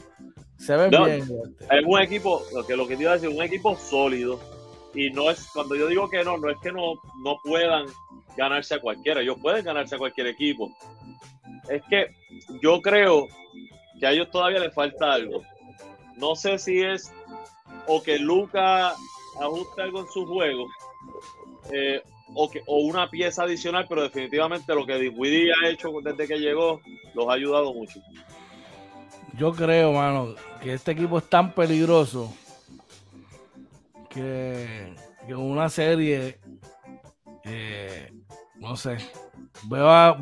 se 0.59 0.77
ven 0.77 0.91
bien. 0.91 1.29
Es 1.71 1.85
un 1.87 2.01
equipo, 2.01 2.43
lo 2.55 2.67
que 2.67 2.77
lo 2.77 2.87
que 2.87 2.97
te 2.97 3.03
iba 3.03 3.13
a 3.13 3.15
decir, 3.15 3.29
un 3.29 3.43
equipo 3.43 3.77
sólido. 3.77 4.41
Y 4.95 5.11
no 5.11 5.31
es, 5.31 5.49
cuando 5.53 5.75
yo 5.75 5.89
digo 5.89 6.09
que 6.09 6.23
no, 6.25 6.39
no 6.39 6.49
es 6.49 6.57
que 6.63 6.71
no, 6.71 6.95
no 7.25 7.37
puedan 7.43 7.87
ganarse 8.37 8.75
a 8.75 8.81
cualquiera, 8.81 9.21
ellos 9.21 9.39
pueden 9.41 9.65
ganarse 9.65 9.97
a 9.97 9.99
cualquier 9.99 10.29
equipo. 10.29 10.71
Es 11.69 11.83
que 11.91 12.07
yo 12.63 12.81
creo 12.81 13.27
que 13.99 14.07
a 14.07 14.13
ellos 14.13 14.31
todavía 14.31 14.61
les 14.61 14.73
falta 14.73 15.13
algo. 15.13 15.43
No 16.17 16.37
sé 16.37 16.59
si 16.59 16.81
es 16.81 17.13
o 17.87 18.03
que 18.03 18.19
Luca 18.19 18.95
ajuste 19.41 19.83
algo 19.83 20.01
en 20.01 20.09
su 20.09 20.27
juego, 20.27 20.69
eh, 21.73 22.03
o, 22.35 22.51
que, 22.51 22.63
o 22.67 22.79
una 22.79 23.09
pieza 23.11 23.45
adicional, 23.45 23.87
pero 23.89 24.03
definitivamente 24.03 24.75
lo 24.75 24.87
que 24.87 24.99
Dinwiddie 24.99 25.53
ha 25.53 25.69
hecho 25.69 25.91
desde 26.03 26.27
que 26.27 26.39
llegó 26.39 26.81
los 27.15 27.29
ha 27.29 27.33
ayudado 27.33 27.73
mucho. 27.73 28.01
Yo 29.37 29.53
creo, 29.53 29.93
mano, 29.93 30.35
que 30.63 30.75
este 30.75 30.93
equipo 30.93 31.19
es 31.19 31.29
tan 31.29 31.53
peligroso 31.55 32.33
que, 34.09 34.95
que 35.27 35.35
una 35.35 35.69
serie, 35.69 36.39
eh, 37.45 38.13
no 38.57 38.77
sé, 38.77 38.99
veo 39.65 39.89
a, 39.89 40.17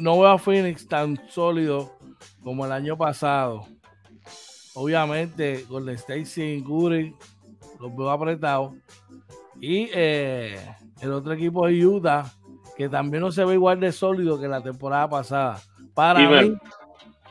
no 0.00 0.20
veo 0.20 0.28
a 0.28 0.38
Phoenix 0.38 0.86
tan 0.86 1.18
sólido 1.30 1.96
como 2.42 2.66
el 2.66 2.72
año 2.72 2.96
pasado. 2.96 3.66
Obviamente, 4.74 5.64
con 5.68 5.88
el 5.88 5.96
Stacy 5.96 6.62
Curry 6.62 7.14
los 7.80 7.96
veo 7.96 8.10
apretados. 8.10 8.74
Y 9.60 9.90
eh, 9.92 10.58
el 11.00 11.12
otro 11.12 11.32
equipo 11.32 11.66
es 11.68 11.84
Utah, 11.84 12.32
que 12.76 12.88
también 12.88 13.22
no 13.22 13.32
se 13.32 13.44
ve 13.44 13.54
igual 13.54 13.80
de 13.80 13.92
sólido 13.92 14.40
que 14.40 14.48
la 14.48 14.62
temporada 14.62 15.08
pasada. 15.08 15.60
Para 15.94 16.28
mí, 16.28 16.54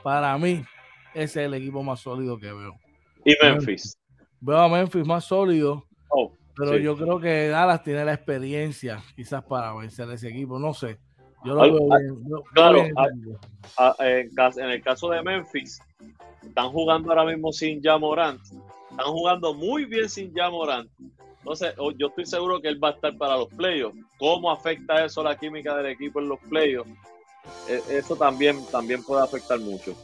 para 0.03 0.37
mí, 0.37 0.63
ese 1.13 1.41
es 1.41 1.47
el 1.47 1.53
equipo 1.53 1.81
más 1.83 2.01
sólido 2.01 2.37
que 2.37 2.51
veo. 2.51 2.75
Y 3.23 3.33
Memphis. 3.41 3.97
Veo 4.39 4.57
a 4.57 4.69
Memphis 4.69 5.05
más 5.05 5.25
sólido. 5.25 5.85
Oh, 6.09 6.31
pero 6.55 6.77
yo 6.77 6.97
creo 6.97 7.19
que 7.19 7.49
Dallas 7.49 7.83
tiene 7.83 8.03
la 8.03 8.13
experiencia 8.13 9.01
quizás 9.15 9.43
para 9.43 9.73
vencer 9.73 10.09
ese 10.11 10.29
equipo. 10.29 10.57
No 10.57 10.73
sé. 10.73 10.97
Yo 11.45 11.53
lo 11.53 11.61
veo 11.61 11.87
bien. 11.99 12.43
claro, 12.53 12.83
en, 13.99 14.69
el 14.69 14.81
caso 14.81 15.09
de 15.09 15.21
Memphis, 15.21 15.79
están 16.43 16.69
jugando 16.69 17.11
ahora 17.11 17.25
mismo 17.25 17.51
sin 17.51 17.81
Jamorant. 17.81 18.41
Están 18.97 19.13
jugando 19.13 19.53
muy 19.53 19.85
bien 19.85 20.09
sin 20.09 20.33
Jamorant. 20.33 20.89
Entonces, 21.37 21.75
yo 21.97 22.07
estoy 22.07 22.25
seguro 22.25 22.59
que 22.59 22.67
él 22.67 22.83
va 22.83 22.89
a 22.89 22.91
estar 22.93 23.15
para 23.15 23.37
los 23.37 23.47
playoffs. 23.49 23.95
¿Cómo 24.17 24.51
afecta 24.51 25.05
eso 25.05 25.21
la 25.21 25.37
química 25.37 25.77
del 25.77 25.85
equipo 25.85 26.19
en 26.19 26.29
los 26.29 26.39
playoffs? 26.49 26.89
E, 27.69 27.81
eso 27.97 28.15
también, 28.15 28.59
también 28.71 29.03
puede 29.03 29.23
afectar 29.23 29.59
mucho. 29.59 29.95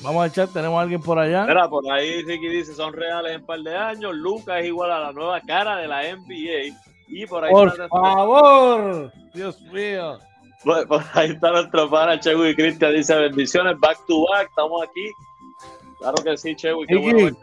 Vamos 0.00 0.22
a 0.22 0.26
echar, 0.28 0.46
tenemos 0.48 0.78
a 0.78 0.82
alguien 0.82 1.02
por 1.02 1.18
allá. 1.18 1.44
Mira, 1.46 1.68
por 1.68 1.90
ahí 1.90 2.22
Ricky 2.22 2.48
dice, 2.48 2.74
son 2.74 2.92
reales 2.92 3.32
en 3.32 3.40
un 3.40 3.46
par 3.46 3.58
de 3.58 3.76
años. 3.76 4.14
Lucas 4.14 4.60
es 4.60 4.66
igual 4.66 4.92
a 4.92 5.00
la 5.00 5.12
nueva 5.12 5.40
cara 5.40 5.76
de 5.76 5.88
la 5.88 6.02
NBA. 6.02 6.76
Y 7.08 7.26
por 7.26 7.44
ahí 7.44 7.50
por 7.50 7.88
favor, 7.88 9.12
Dios 9.34 9.60
mío. 9.62 10.18
Por, 10.62 11.02
ahí 11.14 11.30
está 11.30 11.50
nuestro 11.50 11.90
pana 11.90 12.20
Chewy 12.20 12.50
y 12.50 12.54
Cristian. 12.54 12.94
Dice 12.94 13.16
bendiciones, 13.16 13.78
back 13.80 13.98
to 14.06 14.24
back. 14.30 14.48
Estamos 14.48 14.82
aquí. 14.84 15.10
Claro 15.98 16.22
que 16.22 16.36
sí, 16.36 16.54
Chewy. 16.54 16.86
Qué 16.86 16.96
bueno 16.96 17.36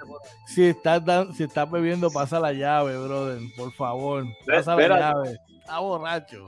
si 0.47 0.65
estás, 0.65 1.03
si 1.35 1.43
estás 1.43 1.69
bebiendo, 1.69 2.09
pasa 2.09 2.39
la 2.39 2.53
llave, 2.53 2.97
brother. 2.97 3.39
Por 3.57 3.71
favor. 3.73 4.25
Pasa 4.45 4.75
la 4.75 4.99
llave. 4.99 5.39
Está 5.59 5.79
borracho. 5.79 6.45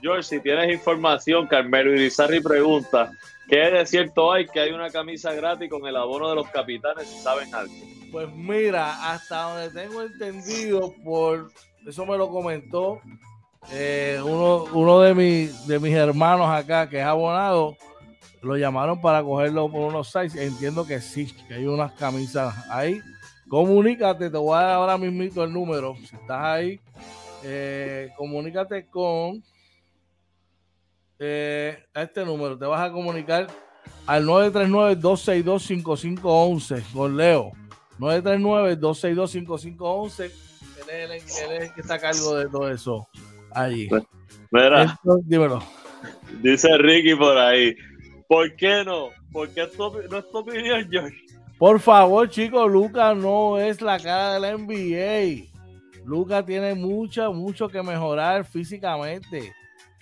George, 0.00 0.22
si 0.22 0.40
tienes 0.40 0.72
información, 0.72 1.46
Carmelo 1.46 1.92
Irizarri 1.92 2.40
pregunta: 2.40 3.10
¿Qué 3.48 3.56
de 3.56 3.84
cierto 3.86 4.32
hay 4.32 4.46
que 4.46 4.60
hay 4.60 4.72
una 4.72 4.90
camisa 4.90 5.32
gratis 5.34 5.68
con 5.68 5.86
el 5.86 5.96
abono 5.96 6.28
de 6.30 6.36
los 6.36 6.48
capitanes? 6.48 7.06
Si 7.08 7.18
saben 7.18 7.54
algo. 7.54 7.74
Pues 8.10 8.32
mira, 8.34 9.12
hasta 9.12 9.42
donde 9.42 9.80
tengo 9.80 10.02
entendido, 10.02 10.94
por 11.04 11.50
eso 11.86 12.06
me 12.06 12.16
lo 12.16 12.28
comentó 12.28 13.00
eh, 13.70 14.20
uno, 14.22 14.64
uno 14.72 15.00
de, 15.00 15.14
mis, 15.14 15.66
de 15.66 15.78
mis 15.78 15.94
hermanos 15.94 16.48
acá 16.48 16.88
que 16.88 16.98
es 16.98 17.04
abonado, 17.04 17.76
lo 18.42 18.56
llamaron 18.56 19.00
para 19.00 19.22
cogerlo 19.22 19.70
por 19.70 19.88
unos 19.88 20.10
sites. 20.10 20.34
Entiendo 20.36 20.86
que 20.86 21.00
sí, 21.00 21.32
que 21.48 21.54
hay 21.54 21.64
unas 21.66 21.92
camisas 21.92 22.68
ahí. 22.68 23.00
Comunícate, 23.48 24.28
te 24.30 24.36
voy 24.36 24.56
a 24.56 24.62
dar 24.62 24.74
ahora 24.74 24.98
mismo 24.98 25.42
el 25.42 25.52
número. 25.52 25.94
Si 25.96 26.14
estás 26.16 26.42
ahí, 26.42 26.80
eh, 27.44 28.10
comunícate 28.16 28.86
con 28.86 29.42
eh, 31.18 31.76
a 31.94 32.02
este 32.02 32.24
número. 32.24 32.56
Te 32.58 32.66
vas 32.66 32.88
a 32.88 32.92
comunicar 32.92 33.48
al 34.06 34.24
939-262-5511 34.24 36.92
con 36.92 37.16
Leo. 37.16 37.50
939-262-5511. 37.98 40.24
Él, 40.24 40.32
él, 40.90 41.10
es 41.12 41.40
el 41.40 41.72
que 41.74 41.80
está 41.80 41.94
a 41.94 42.00
cargo 42.00 42.36
de 42.36 42.48
todo 42.48 42.70
eso 42.70 43.08
allí. 43.54 43.88
Mira, 44.50 44.98
dímelo. 45.24 45.62
Dice 46.42 46.68
Ricky 46.78 47.14
por 47.14 47.38
ahí. 47.38 47.76
¿Por 48.32 48.56
qué 48.56 48.82
no? 48.82 49.10
¿Por 49.30 49.50
qué 49.50 49.68
no 50.08 50.16
es 50.16 50.30
tu 50.30 50.38
opinión, 50.38 50.88
George? 50.90 51.18
Por 51.58 51.78
favor, 51.78 52.30
chicos, 52.30 52.72
Lucas 52.72 53.14
no 53.14 53.58
es 53.58 53.82
la 53.82 53.98
cara 53.98 54.32
de 54.32 54.40
la 54.40 54.56
NBA. 54.56 55.50
Lucas 56.06 56.46
tiene 56.46 56.74
mucho, 56.74 57.30
mucho 57.34 57.68
que 57.68 57.82
mejorar 57.82 58.46
físicamente. 58.46 59.52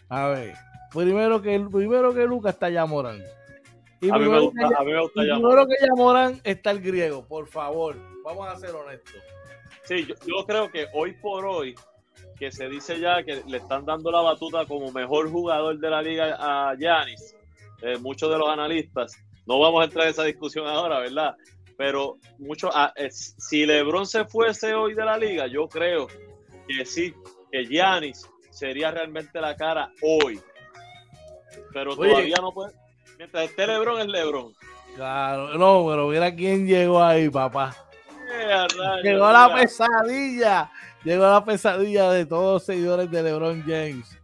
A 0.08 0.28
ver, 0.28 0.54
primero 0.94 1.42
que, 1.42 1.58
primero 1.58 2.14
que 2.14 2.24
Lucas 2.24 2.54
está 2.54 2.70
ya 2.70 2.86
Morán. 2.86 3.20
Y 4.00 4.10
a 4.10 4.14
mí 4.14 4.28
me 4.28 4.38
gusta, 4.38 4.68
que, 4.68 4.76
primero 4.76 5.66
que 5.66 5.74
ya 5.80 6.40
está 6.44 6.70
el 6.70 6.80
griego, 6.82 7.26
por 7.26 7.48
favor. 7.48 7.96
Vamos 8.24 8.46
a 8.46 8.54
ser 8.54 8.70
honestos. 8.70 9.20
Sí, 9.82 10.06
yo 10.06 10.46
creo 10.46 10.70
que 10.70 10.86
hoy 10.94 11.14
por 11.14 11.44
hoy 11.44 11.74
que 12.38 12.52
se 12.52 12.68
dice 12.68 13.00
ya 13.00 13.24
que 13.24 13.42
le 13.48 13.56
están 13.56 13.84
dando 13.84 14.12
la 14.12 14.20
batuta 14.20 14.66
como 14.66 14.92
mejor 14.92 15.28
jugador 15.28 15.80
de 15.80 15.90
la 15.90 16.00
liga 16.00 16.36
a 16.38 16.76
Yanis, 16.78 17.34
eh, 17.82 17.96
muchos 17.98 18.30
de 18.30 18.38
los 18.38 18.48
analistas, 18.48 19.16
no 19.46 19.58
vamos 19.58 19.80
a 19.80 19.84
entrar 19.84 20.04
en 20.04 20.10
esa 20.10 20.24
discusión 20.24 20.66
ahora, 20.66 21.00
¿verdad? 21.00 21.34
Pero 21.76 22.18
mucho, 22.38 22.70
ah, 22.72 22.92
si 23.10 23.64
LeBron 23.64 24.06
se 24.06 24.24
fuese 24.26 24.74
hoy 24.74 24.94
de 24.94 25.04
la 25.04 25.16
liga, 25.16 25.46
yo 25.46 25.68
creo 25.68 26.08
que 26.68 26.84
sí, 26.84 27.14
que 27.50 27.66
Yanis 27.66 28.28
sería 28.50 28.90
realmente 28.90 29.40
la 29.40 29.56
cara 29.56 29.90
hoy. 30.02 30.40
Pero 31.72 31.96
todavía 31.96 32.36
no 32.40 32.52
puede. 32.52 32.74
Mientras 33.18 33.44
esté 33.44 33.66
LeBron, 33.66 34.00
es 34.00 34.06
LeBron. 34.06 34.52
Claro, 34.94 35.56
no, 35.56 35.86
pero 35.88 36.08
mira 36.08 36.34
quién 36.34 36.66
llegó 36.66 37.02
ahí, 37.02 37.30
papá. 37.30 37.74
Llegó 39.02 39.32
la 39.32 39.54
pesadilla 39.54 40.70
llegó 41.04 41.24
la 41.24 41.44
pesadilla 41.44 42.10
de 42.10 42.26
todos 42.26 42.54
los 42.54 42.64
seguidores 42.64 43.10
de 43.10 43.22
LeBron 43.22 43.62
James. 43.62 44.18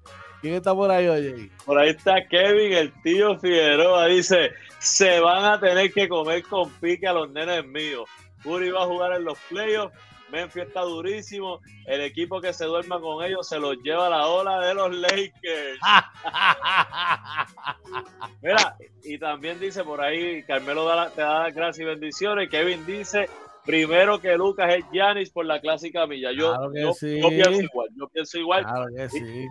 ¿Quién 0.46 0.58
está 0.58 0.76
por 0.76 0.92
ahí, 0.92 1.08
oye? 1.08 1.50
Por 1.64 1.76
ahí 1.76 1.88
está 1.88 2.24
Kevin, 2.28 2.72
el 2.72 2.92
tío 3.02 3.36
Figueroa. 3.36 4.06
Dice: 4.06 4.52
Se 4.78 5.18
van 5.18 5.44
a 5.44 5.58
tener 5.58 5.92
que 5.92 6.08
comer 6.08 6.44
con 6.44 6.70
pique 6.74 7.08
a 7.08 7.12
los 7.12 7.28
nenes 7.32 7.66
míos. 7.66 8.08
Curry 8.44 8.70
va 8.70 8.84
a 8.84 8.86
jugar 8.86 9.14
en 9.14 9.24
los 9.24 9.36
playoffs. 9.48 9.92
Memphis 10.30 10.62
está 10.62 10.82
durísimo. 10.82 11.58
El 11.86 12.00
equipo 12.00 12.40
que 12.40 12.52
se 12.52 12.64
duerma 12.64 13.00
con 13.00 13.24
ellos 13.24 13.48
se 13.48 13.58
los 13.58 13.76
lleva 13.82 14.06
a 14.06 14.10
la 14.10 14.28
ola 14.28 14.60
de 14.60 14.74
los 14.74 14.94
Lakers. 14.94 15.80
Mira, 18.42 18.76
y 19.02 19.18
también 19.18 19.58
dice 19.58 19.82
por 19.82 20.00
ahí, 20.00 20.44
Carmelo 20.44 20.84
da, 20.84 21.10
te 21.10 21.22
da 21.22 21.50
gracias 21.50 21.80
y 21.80 21.84
bendiciones. 21.86 22.48
Kevin 22.50 22.86
dice, 22.86 23.28
primero 23.64 24.20
que 24.20 24.36
Lucas 24.36 24.76
es 24.76 24.84
Giannis 24.92 25.30
por 25.30 25.44
la 25.44 25.60
clásica 25.60 26.06
milla. 26.06 26.30
Yo, 26.30 26.54
pienso 26.72 27.08
igual, 27.08 27.88
yo 27.96 28.08
pienso 28.10 28.38
igual. 28.38 28.62
Claro 28.62 28.86
que 28.96 29.08
sí. 29.08 29.48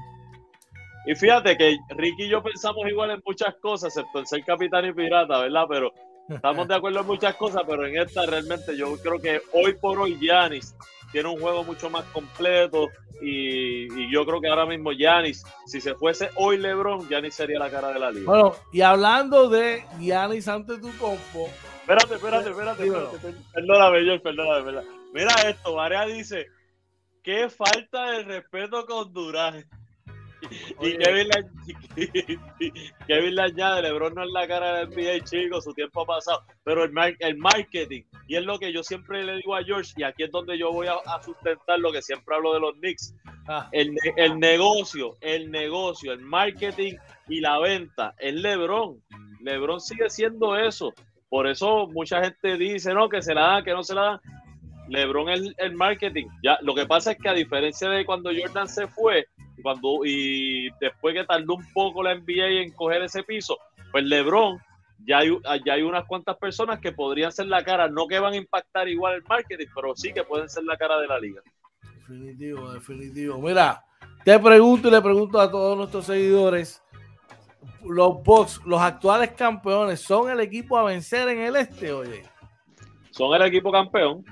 Y 1.05 1.15
fíjate 1.15 1.55
que 1.57 1.77
Ricky 1.89 2.23
y 2.23 2.29
yo 2.29 2.41
pensamos 2.41 2.87
igual 2.87 3.11
en 3.11 3.21
muchas 3.25 3.55
cosas, 3.61 3.95
excepto 3.95 4.19
en 4.19 4.25
ser 4.25 4.43
capitán 4.43 4.85
y 4.85 4.93
pirata, 4.93 5.39
¿verdad? 5.39 5.65
Pero 5.69 5.93
estamos 6.27 6.67
de 6.67 6.75
acuerdo 6.75 7.01
en 7.01 7.07
muchas 7.07 7.35
cosas, 7.35 7.63
pero 7.67 7.85
en 7.85 7.97
esta 7.97 8.25
realmente 8.25 8.75
yo 8.75 8.97
creo 8.97 9.19
que 9.19 9.41
hoy 9.53 9.73
por 9.73 9.99
hoy 9.99 10.17
Giannis 10.19 10.75
tiene 11.11 11.29
un 11.29 11.39
juego 11.39 11.63
mucho 11.63 11.89
más 11.89 12.03
completo 12.05 12.89
y, 13.21 14.11
yo 14.11 14.25
creo 14.25 14.41
que 14.41 14.47
ahora 14.47 14.65
mismo 14.65 14.91
Giannis, 14.91 15.43
si 15.65 15.79
se 15.79 15.95
fuese 15.95 16.29
hoy 16.35 16.57
LeBron, 16.57 17.07
Giannis 17.07 17.35
sería 17.35 17.59
la 17.59 17.69
cara 17.69 17.89
de 17.89 17.99
la 17.99 18.11
liga. 18.11 18.25
Bueno, 18.25 18.55
y 18.73 18.81
hablando 18.81 19.47
de 19.49 19.85
Giannis 19.99 20.47
antes 20.47 20.81
tu 20.81 20.89
compo. 20.97 21.49
Espérate, 21.81 22.15
espérate, 22.15 22.49
espérate, 22.49 22.83
espérate, 22.83 23.37
perdóname, 23.53 24.05
yo, 24.05 24.21
perdóname, 24.21 24.63
perdóname. 24.63 24.87
Mira 25.13 25.33
esto, 25.47 25.75
Varea 25.75 26.05
dice, 26.07 26.47
qué 27.21 27.47
falta 27.49 28.11
de 28.11 28.23
respeto 28.23 28.85
con 28.85 29.13
Durán. 29.13 29.63
Y 30.81 30.97
Kevin 30.97 31.27
le, 31.27 32.39
Kevin 33.07 33.39
añade, 33.39 33.81
LeBron 33.81 34.13
no 34.13 34.23
es 34.23 34.31
la 34.31 34.47
cara 34.47 34.85
del 34.85 34.89
NBA, 34.89 35.23
chicos, 35.23 35.63
su 35.63 35.73
tiempo 35.73 36.01
ha 36.01 36.05
pasado, 36.05 36.43
pero 36.63 36.83
el, 36.83 36.91
el 37.19 37.37
marketing, 37.37 38.03
y 38.27 38.35
es 38.35 38.43
lo 38.43 38.59
que 38.59 38.71
yo 38.71 38.83
siempre 38.83 39.23
le 39.23 39.37
digo 39.37 39.55
a 39.55 39.63
George, 39.63 39.93
y 39.97 40.03
aquí 40.03 40.23
es 40.23 40.31
donde 40.31 40.57
yo 40.57 40.71
voy 40.71 40.87
a, 40.87 41.23
sustentar 41.23 41.79
lo 41.79 41.91
que 41.91 42.01
siempre 42.01 42.35
hablo 42.35 42.53
de 42.53 42.59
los 42.59 42.73
Knicks, 42.75 43.15
ah. 43.47 43.69
el, 43.71 43.95
el, 44.17 44.39
negocio, 44.39 45.17
el 45.21 45.49
negocio, 45.51 46.11
el 46.11 46.21
marketing 46.21 46.93
y 47.27 47.39
la 47.39 47.59
venta, 47.59 48.13
es 48.19 48.33
LeBron, 48.33 49.01
LeBron 49.41 49.79
sigue 49.79 50.09
siendo 50.09 50.55
eso, 50.57 50.93
por 51.29 51.47
eso 51.47 51.87
mucha 51.87 52.23
gente 52.23 52.57
dice, 52.57 52.93
no, 52.93 53.09
que 53.09 53.21
se 53.21 53.33
la 53.33 53.47
da, 53.47 53.63
que 53.63 53.71
no 53.71 53.83
se 53.83 53.95
la 53.95 54.01
da, 54.01 54.21
LeBron 54.87 55.29
es 55.29 55.53
el 55.57 55.73
marketing, 55.73 56.27
ya, 56.43 56.57
lo 56.61 56.75
que 56.75 56.85
pasa 56.85 57.11
es 57.11 57.17
que 57.17 57.29
a 57.29 57.33
diferencia 57.33 57.89
de 57.89 58.05
cuando 58.05 58.29
Jordan 58.35 58.67
se 58.67 58.87
fue, 58.87 59.27
cuando, 59.61 60.05
y 60.05 60.69
después 60.79 61.15
que 61.15 61.23
tardó 61.23 61.55
un 61.55 61.73
poco 61.73 62.03
la 62.03 62.15
NBA 62.15 62.61
en 62.63 62.71
coger 62.71 63.03
ese 63.03 63.23
piso, 63.23 63.57
pues 63.91 64.03
LeBron 64.03 64.59
ya 65.05 65.19
hay, 65.19 65.31
ya 65.65 65.73
hay 65.73 65.81
unas 65.81 66.05
cuantas 66.05 66.37
personas 66.37 66.79
que 66.79 66.91
podrían 66.91 67.31
ser 67.31 67.47
la 67.47 67.63
cara, 67.63 67.87
no 67.87 68.07
que 68.07 68.19
van 68.19 68.33
a 68.33 68.37
impactar 68.37 68.87
igual 68.87 69.15
el 69.15 69.23
marketing, 69.23 69.67
pero 69.73 69.95
sí 69.95 70.13
que 70.13 70.23
pueden 70.23 70.49
ser 70.49 70.63
la 70.63 70.77
cara 70.77 70.99
de 70.99 71.07
la 71.07 71.19
liga. 71.19 71.41
Definitivo, 71.81 72.71
definitivo. 72.71 73.37
Mira, 73.39 73.83
te 74.23 74.39
pregunto 74.39 74.87
y 74.87 74.91
le 74.91 75.01
pregunto 75.01 75.39
a 75.39 75.49
todos 75.49 75.77
nuestros 75.77 76.05
seguidores, 76.05 76.81
los 77.83 78.23
Bucks, 78.23 78.61
los 78.65 78.81
actuales 78.81 79.31
campeones, 79.31 80.01
¿son 80.01 80.29
el 80.29 80.39
equipo 80.39 80.77
a 80.77 80.83
vencer 80.83 81.27
en 81.29 81.39
el 81.39 81.55
este, 81.55 81.91
oye? 81.91 82.23
Son 83.11 83.33
el 83.33 83.47
equipo 83.47 83.71
campeón, 83.71 84.25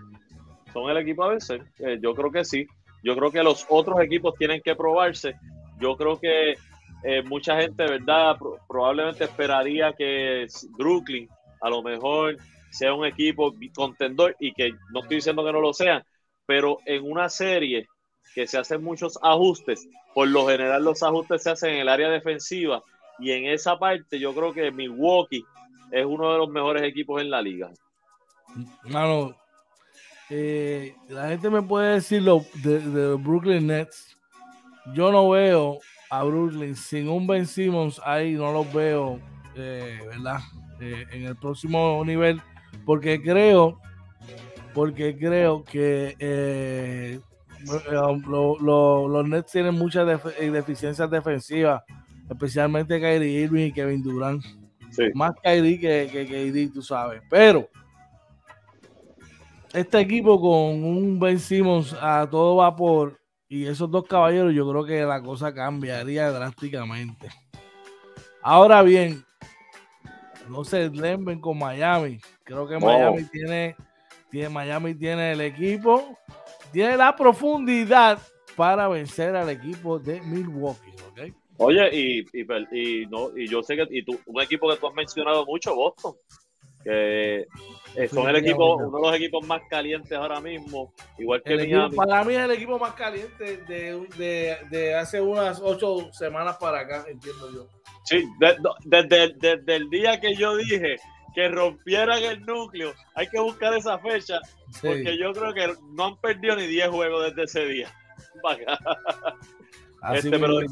son 0.73 0.89
el 0.89 0.97
equipo 0.97 1.23
a 1.23 1.29
vencer, 1.29 1.63
eh, 1.79 1.99
yo 2.01 2.13
creo 2.13 2.31
que 2.31 2.43
sí. 2.43 2.65
Yo 3.03 3.15
creo 3.15 3.31
que 3.31 3.43
los 3.43 3.65
otros 3.69 3.99
equipos 4.01 4.33
tienen 4.35 4.61
que 4.61 4.75
probarse. 4.75 5.35
Yo 5.79 5.95
creo 5.97 6.19
que 6.19 6.55
eh, 7.03 7.21
mucha 7.23 7.59
gente, 7.59 7.83
¿verdad? 7.83 8.37
probablemente 8.67 9.25
esperaría 9.25 9.93
que 9.93 10.47
Brooklyn 10.77 11.27
a 11.61 11.69
lo 11.69 11.83
mejor 11.83 12.37
sea 12.71 12.93
un 12.93 13.05
equipo 13.05 13.53
contendor 13.75 14.35
y 14.39 14.53
que 14.53 14.71
no 14.91 15.01
estoy 15.01 15.17
diciendo 15.17 15.43
que 15.45 15.51
no 15.51 15.59
lo 15.59 15.73
sean, 15.73 16.03
pero 16.45 16.79
en 16.85 17.03
una 17.03 17.29
serie 17.29 17.87
que 18.33 18.47
se 18.47 18.57
hacen 18.57 18.83
muchos 18.83 19.19
ajustes, 19.21 19.87
por 20.13 20.27
lo 20.27 20.47
general 20.47 20.83
los 20.83 21.03
ajustes 21.03 21.43
se 21.43 21.51
hacen 21.51 21.73
en 21.75 21.81
el 21.81 21.89
área 21.89 22.09
defensiva 22.09 22.81
y 23.19 23.31
en 23.31 23.45
esa 23.45 23.77
parte 23.77 24.17
yo 24.17 24.33
creo 24.33 24.53
que 24.53 24.71
Milwaukee 24.71 25.45
es 25.91 26.05
uno 26.05 26.31
de 26.31 26.37
los 26.39 26.49
mejores 26.49 26.83
equipos 26.83 27.21
en 27.21 27.29
la 27.29 27.41
liga. 27.41 27.69
Mano, 28.83 29.35
eh, 30.29 30.95
la 31.09 31.29
gente 31.29 31.49
me 31.49 31.61
puede 31.61 31.95
decir 31.95 32.21
lo 32.21 32.45
de, 32.63 33.15
Brooklyn 33.15 33.67
Nets. 33.67 34.15
Yo 34.93 35.11
no 35.11 35.29
veo 35.29 35.79
a 36.09 36.23
Brooklyn 36.23 36.75
sin 36.75 37.07
un 37.07 37.27
Ben 37.27 37.45
Simmons 37.45 38.01
ahí, 38.03 38.33
no 38.33 38.51
los 38.51 38.71
veo, 38.73 39.19
eh, 39.55 39.99
¿verdad? 40.07 40.39
Eh, 40.81 41.05
en 41.11 41.23
el 41.25 41.35
próximo 41.35 42.03
nivel, 42.05 42.41
porque 42.85 43.21
creo, 43.21 43.79
porque 44.73 45.17
creo 45.17 45.63
que 45.63 47.21
los 47.87 49.27
Nets 49.27 49.51
tienen 49.51 49.75
muchas 49.75 50.05
deficiencias 50.05 51.09
defensivas, 51.09 51.83
especialmente 52.29 52.99
Kyrie 52.99 53.41
Irving 53.43 53.67
y 53.67 53.71
Kevin 53.71 54.03
Durant. 54.03 54.43
Más 55.15 55.33
Kyrie 55.41 55.79
que, 55.79 56.09
que 56.11 56.25
KD, 56.25 56.73
tú 56.73 56.81
sabes. 56.81 57.21
Pero 57.29 57.69
este 59.73 59.99
equipo 59.99 60.39
con 60.39 60.83
un 60.83 61.19
Ben 61.19 61.39
Simmons 61.39 61.93
a 61.99 62.29
todo 62.29 62.57
vapor 62.57 63.19
y 63.49 63.65
esos 63.65 63.89
dos 63.89 64.05
caballeros, 64.07 64.53
yo 64.53 64.69
creo 64.69 64.85
que 64.85 65.03
la 65.03 65.21
cosa 65.21 65.53
cambiaría 65.53 66.31
drásticamente. 66.31 67.29
Ahora 68.41 68.81
bien, 68.83 69.23
no 70.49 70.63
se 70.63 70.89
deslemben 70.89 71.39
con 71.39 71.57
Miami. 71.57 72.19
Creo 72.43 72.67
que 72.67 72.77
Miami 72.77 73.23
tiene, 73.25 73.75
tiene, 74.29 74.49
Miami 74.49 74.95
tiene 74.95 75.31
el 75.33 75.41
equipo, 75.41 76.17
tiene 76.71 76.97
la 76.97 77.15
profundidad 77.15 78.19
para 78.55 78.87
vencer 78.87 79.35
al 79.35 79.49
equipo 79.49 79.97
de 79.97 80.21
Milwaukee. 80.21 80.93
¿okay? 81.11 81.33
Oye, 81.57 81.89
y, 81.95 82.19
y, 82.33 83.05
no, 83.07 83.35
y 83.37 83.47
yo 83.47 83.63
sé 83.63 83.75
que 83.75 83.87
y 83.89 84.03
tú, 84.03 84.19
un 84.25 84.41
equipo 84.41 84.69
que 84.69 84.77
tú 84.77 84.87
has 84.87 84.93
mencionado 84.93 85.45
mucho, 85.45 85.75
Boston, 85.75 86.13
que 86.83 87.47
eh, 87.95 88.07
son 88.07 88.27
el 88.27 88.37
equipo, 88.37 88.75
uno 88.75 88.97
de 88.97 89.03
los 89.03 89.15
equipos 89.15 89.45
más 89.45 89.61
calientes 89.69 90.11
ahora 90.11 90.41
mismo, 90.41 90.93
igual 91.17 91.41
que 91.43 91.55
Miami. 91.55 91.95
para 91.95 92.23
mí 92.23 92.33
es 92.33 92.39
el 92.39 92.51
equipo 92.51 92.79
más 92.79 92.93
caliente 92.93 93.57
de, 93.57 94.07
de, 94.17 94.57
de, 94.69 94.95
hace 94.95 95.21
unas 95.21 95.61
ocho 95.61 96.11
semanas 96.11 96.57
para 96.57 96.79
acá, 96.79 97.05
entiendo 97.07 97.51
yo. 97.51 97.67
Sí, 98.05 98.25
desde, 98.89 99.33
desde, 99.39 99.75
el 99.75 99.89
día 99.89 100.19
que 100.19 100.35
yo 100.35 100.55
dije 100.55 100.97
que 101.35 101.47
rompieran 101.49 102.21
el 102.23 102.41
núcleo, 102.45 102.93
hay 103.15 103.27
que 103.27 103.39
buscar 103.39 103.75
esa 103.75 103.99
fecha, 103.99 104.39
porque 104.81 105.17
yo 105.17 105.31
creo 105.31 105.53
que 105.53 105.73
no 105.93 106.05
han 106.05 106.17
perdido 106.17 106.55
ni 106.55 106.67
10 106.67 106.89
juegos 106.89 107.25
desde 107.27 107.43
ese 107.43 107.65
día. 107.65 107.93
Este, 110.11 110.37
pero 110.37 110.59
eh, 110.59 110.65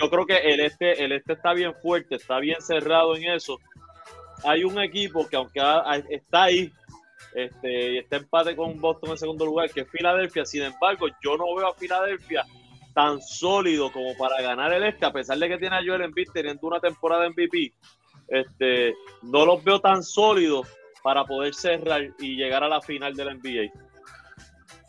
yo 0.00 0.10
creo 0.10 0.26
que 0.26 0.36
el 0.36 0.58
este, 0.58 1.04
el 1.04 1.12
este 1.12 1.34
está 1.34 1.52
bien 1.52 1.72
fuerte, 1.80 2.16
está 2.16 2.40
bien 2.40 2.60
cerrado 2.60 3.14
en 3.14 3.22
eso 3.30 3.60
hay 4.44 4.64
un 4.64 4.80
equipo 4.80 5.26
que 5.26 5.36
aunque 5.36 5.60
está 6.10 6.44
ahí, 6.44 6.72
este, 7.34 7.98
está 7.98 8.16
empate 8.16 8.54
con 8.54 8.80
Boston 8.80 9.10
en 9.10 9.18
segundo 9.18 9.44
lugar, 9.44 9.70
que 9.70 9.80
es 9.80 9.90
Filadelfia. 9.90 10.44
Sin 10.44 10.62
embargo, 10.62 11.06
yo 11.22 11.36
no 11.36 11.54
veo 11.54 11.68
a 11.68 11.74
Filadelfia 11.74 12.44
tan 12.94 13.20
sólido 13.20 13.90
como 13.90 14.16
para 14.16 14.40
ganar 14.40 14.72
el 14.72 14.84
este, 14.84 15.04
a 15.04 15.12
pesar 15.12 15.36
de 15.38 15.48
que 15.48 15.58
tiene 15.58 15.76
a 15.76 15.82
Joel 15.84 16.02
Embiid 16.02 16.28
teniendo 16.32 16.66
una 16.66 16.80
temporada 16.80 17.28
MVP. 17.28 17.72
Este, 18.28 18.94
no 19.22 19.44
los 19.44 19.62
veo 19.64 19.80
tan 19.80 20.02
sólidos 20.02 20.68
para 21.02 21.24
poder 21.24 21.54
cerrar 21.54 22.02
y 22.18 22.36
llegar 22.36 22.62
a 22.62 22.68
la 22.68 22.80
final 22.80 23.14
de 23.14 23.24
la 23.24 23.34
NBA. 23.34 23.72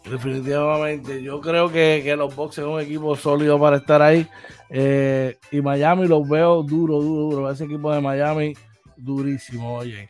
Definitivamente, 0.09 1.21
yo 1.23 1.41
creo 1.41 1.71
que, 1.71 2.15
los 2.15 2.35
Bucks 2.35 2.55
son 2.55 2.69
un 2.69 2.79
equipo 2.79 3.15
sólido 3.15 3.59
para 3.59 3.77
estar 3.77 4.01
ahí. 4.03 4.27
Eh, 4.69 5.37
y 5.51 5.61
Miami 5.61 6.07
los 6.07 6.27
veo 6.29 6.61
duro, 6.61 7.01
duro, 7.01 7.35
duro. 7.35 7.51
Ese 7.51 7.65
equipo 7.65 7.91
de 7.91 8.01
Miami 8.01 8.53
durísimo, 8.97 9.75
oye. 9.75 10.09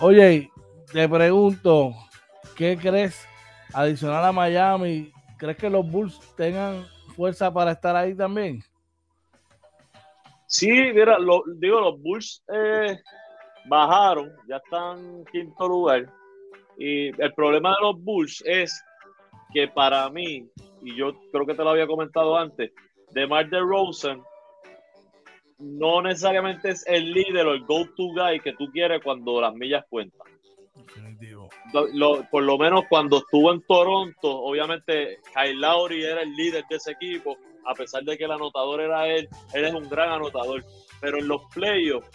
Oye, 0.00 0.50
te 0.92 1.08
pregunto, 1.08 1.92
¿qué 2.56 2.76
crees 2.76 3.26
adicional 3.72 4.24
a 4.24 4.32
Miami? 4.32 5.12
¿Crees 5.38 5.56
que 5.56 5.70
los 5.70 5.90
Bulls 5.90 6.20
tengan 6.36 6.84
fuerza 7.14 7.52
para 7.52 7.72
estar 7.72 7.96
ahí 7.96 8.14
también? 8.14 8.62
Sí, 10.46 10.70
mira, 10.70 11.18
lo, 11.18 11.42
digo, 11.56 11.80
los 11.80 12.00
Bulls 12.00 12.42
eh, 12.52 12.98
bajaron, 13.66 14.32
ya 14.48 14.56
están 14.56 14.98
en 14.98 15.24
quinto 15.26 15.68
lugar. 15.68 16.12
Y 16.78 17.08
el 17.20 17.32
problema 17.34 17.70
de 17.70 17.82
los 17.82 18.02
Bulls 18.02 18.42
es 18.46 18.84
que 19.52 19.68
para 19.68 20.08
mí, 20.10 20.48
y 20.82 20.94
yo 20.94 21.12
creo 21.32 21.46
que 21.46 21.54
te 21.54 21.64
lo 21.64 21.70
había 21.70 21.86
comentado 21.86 22.36
antes, 22.36 22.70
de 23.10 23.26
Mar 23.26 23.48
de 23.48 23.60
Rosen 23.60 24.22
no 25.58 26.02
necesariamente 26.02 26.70
es 26.70 26.84
el 26.86 27.12
líder 27.12 27.46
o 27.46 27.52
el 27.52 27.64
go-to 27.64 28.08
guy 28.14 28.40
que 28.40 28.52
tú 28.52 28.70
quieres 28.70 29.02
cuando 29.02 29.40
las 29.40 29.54
millas 29.54 29.84
cuentan. 29.88 30.28
por 32.30 32.42
lo 32.42 32.58
menos 32.58 32.84
cuando 32.88 33.18
estuvo 33.18 33.52
en 33.52 33.62
Toronto, 33.62 34.30
obviamente 34.30 35.20
Kyle 35.34 35.58
Lowry 35.58 36.04
era 36.04 36.22
el 36.22 36.34
líder 36.34 36.64
de 36.68 36.76
ese 36.76 36.92
equipo, 36.92 37.36
a 37.66 37.74
pesar 37.74 38.02
de 38.04 38.16
que 38.16 38.24
el 38.24 38.32
anotador 38.32 38.80
era 38.80 39.06
él, 39.08 39.28
él 39.54 39.64
es 39.64 39.74
un 39.74 39.88
gran 39.88 40.10
anotador. 40.10 40.64
Pero 41.00 41.18
en 41.18 41.28
los 41.28 41.42
playoffs, 41.54 42.08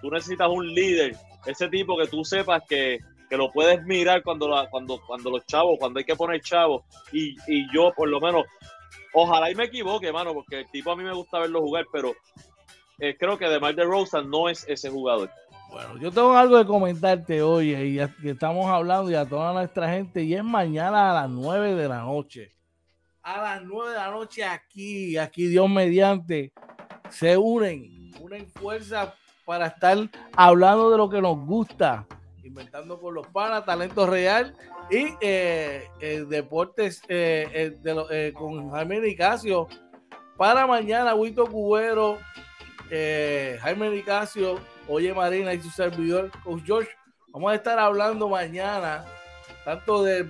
tú 0.00 0.10
necesitas 0.10 0.48
un 0.48 0.66
líder, 0.74 1.16
ese 1.46 1.68
tipo 1.68 1.96
que 1.96 2.06
tú 2.06 2.24
sepas 2.24 2.62
que, 2.68 2.98
lo 3.30 3.52
puedes 3.52 3.84
mirar 3.84 4.22
cuando, 4.22 4.48
cuando, 4.70 4.98
cuando 5.06 5.30
los 5.30 5.44
chavos, 5.44 5.76
cuando 5.78 5.98
hay 5.98 6.04
que 6.06 6.16
poner 6.16 6.40
chavos. 6.40 6.82
Y, 7.12 7.36
y 7.46 7.66
yo, 7.74 7.92
por 7.94 8.08
lo 8.08 8.20
menos, 8.20 8.46
ojalá 9.12 9.50
y 9.50 9.54
me 9.54 9.64
equivoque, 9.64 10.10
mano, 10.12 10.32
porque 10.32 10.60
el 10.60 10.70
tipo 10.70 10.92
a 10.92 10.96
mí 10.96 11.04
me 11.04 11.12
gusta 11.12 11.40
verlo 11.40 11.60
jugar, 11.60 11.84
pero 11.92 12.14
eh, 12.98 13.16
creo 13.16 13.38
que 13.38 13.48
DeMar 13.48 13.76
Rosa 13.76 14.22
no 14.22 14.48
es 14.48 14.66
ese 14.68 14.90
jugador. 14.90 15.30
Bueno, 15.70 15.98
yo 15.98 16.10
tengo 16.10 16.36
algo 16.36 16.56
de 16.56 16.66
comentarte 16.66 17.42
hoy 17.42 17.74
y 17.74 17.96
que 18.22 18.30
estamos 18.30 18.66
hablando 18.66 19.10
y 19.10 19.14
a 19.14 19.28
toda 19.28 19.52
nuestra 19.52 19.90
gente 19.90 20.22
y 20.22 20.34
es 20.34 20.42
mañana 20.42 21.10
a 21.10 21.22
las 21.22 21.30
9 21.30 21.74
de 21.74 21.88
la 21.88 22.02
noche. 22.02 22.52
A 23.22 23.40
las 23.42 23.62
9 23.62 23.90
de 23.90 23.96
la 23.96 24.10
noche 24.10 24.44
aquí, 24.44 25.16
aquí 25.18 25.46
Dios 25.46 25.68
mediante, 25.68 26.52
se 27.10 27.36
unen, 27.36 28.10
unen 28.20 28.48
fuerzas 28.48 29.12
para 29.44 29.66
estar 29.66 29.98
hablando 30.32 30.90
de 30.90 30.96
lo 30.96 31.08
que 31.10 31.20
nos 31.20 31.38
gusta, 31.46 32.06
inventando 32.42 32.98
con 32.98 33.14
los 33.14 33.26
panas, 33.28 33.66
talento 33.66 34.06
real 34.06 34.56
y 34.90 35.08
eh, 35.20 35.86
deportes 36.28 37.02
eh, 37.08 37.76
de 37.80 38.32
con 38.32 38.70
Jaime 38.70 39.00
Nicasio. 39.00 39.68
Para 40.38 40.66
mañana, 40.66 41.14
Huito 41.14 41.46
Cubero, 41.46 42.18
Jaime 42.90 43.90
Nicasio 43.90 44.60
Oye 44.90 45.12
Marina 45.12 45.52
y 45.52 45.60
su 45.60 45.68
servidor, 45.68 46.30
Coach 46.42 46.62
George. 46.64 46.88
Vamos 47.28 47.52
a 47.52 47.56
estar 47.56 47.78
hablando 47.78 48.26
mañana 48.26 49.04
tanto 49.66 50.02
de, 50.02 50.24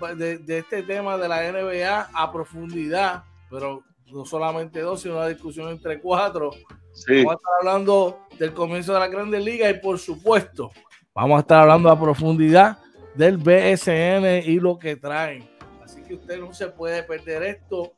este 0.48 0.82
tema 0.82 1.16
de 1.16 1.28
la 1.28 1.52
NBA 1.52 2.10
a 2.12 2.32
profundidad, 2.32 3.22
pero 3.48 3.84
no 4.06 4.24
solamente 4.24 4.80
dos, 4.80 5.00
sino 5.00 5.14
una 5.14 5.28
discusión 5.28 5.68
entre 5.68 6.00
cuatro. 6.00 6.50
Vamos 6.50 7.32
a 7.32 7.36
estar 7.36 7.52
hablando 7.60 8.18
del 8.36 8.52
comienzo 8.52 8.94
de 8.94 8.98
la 8.98 9.06
Grandes 9.06 9.44
Ligas 9.44 9.70
y 9.70 9.78
por 9.78 9.96
supuesto 10.00 10.72
vamos 11.14 11.36
a 11.36 11.40
estar 11.40 11.60
hablando 11.60 11.88
a 11.88 12.00
profundidad 12.00 12.78
del 13.14 13.36
BSN 13.36 14.42
y 14.44 14.58
lo 14.58 14.76
que 14.76 14.96
traen. 14.96 15.48
Así 15.84 16.02
que 16.02 16.14
usted 16.14 16.40
no 16.40 16.52
se 16.52 16.66
puede 16.66 17.04
perder 17.04 17.44
esto. 17.44 17.92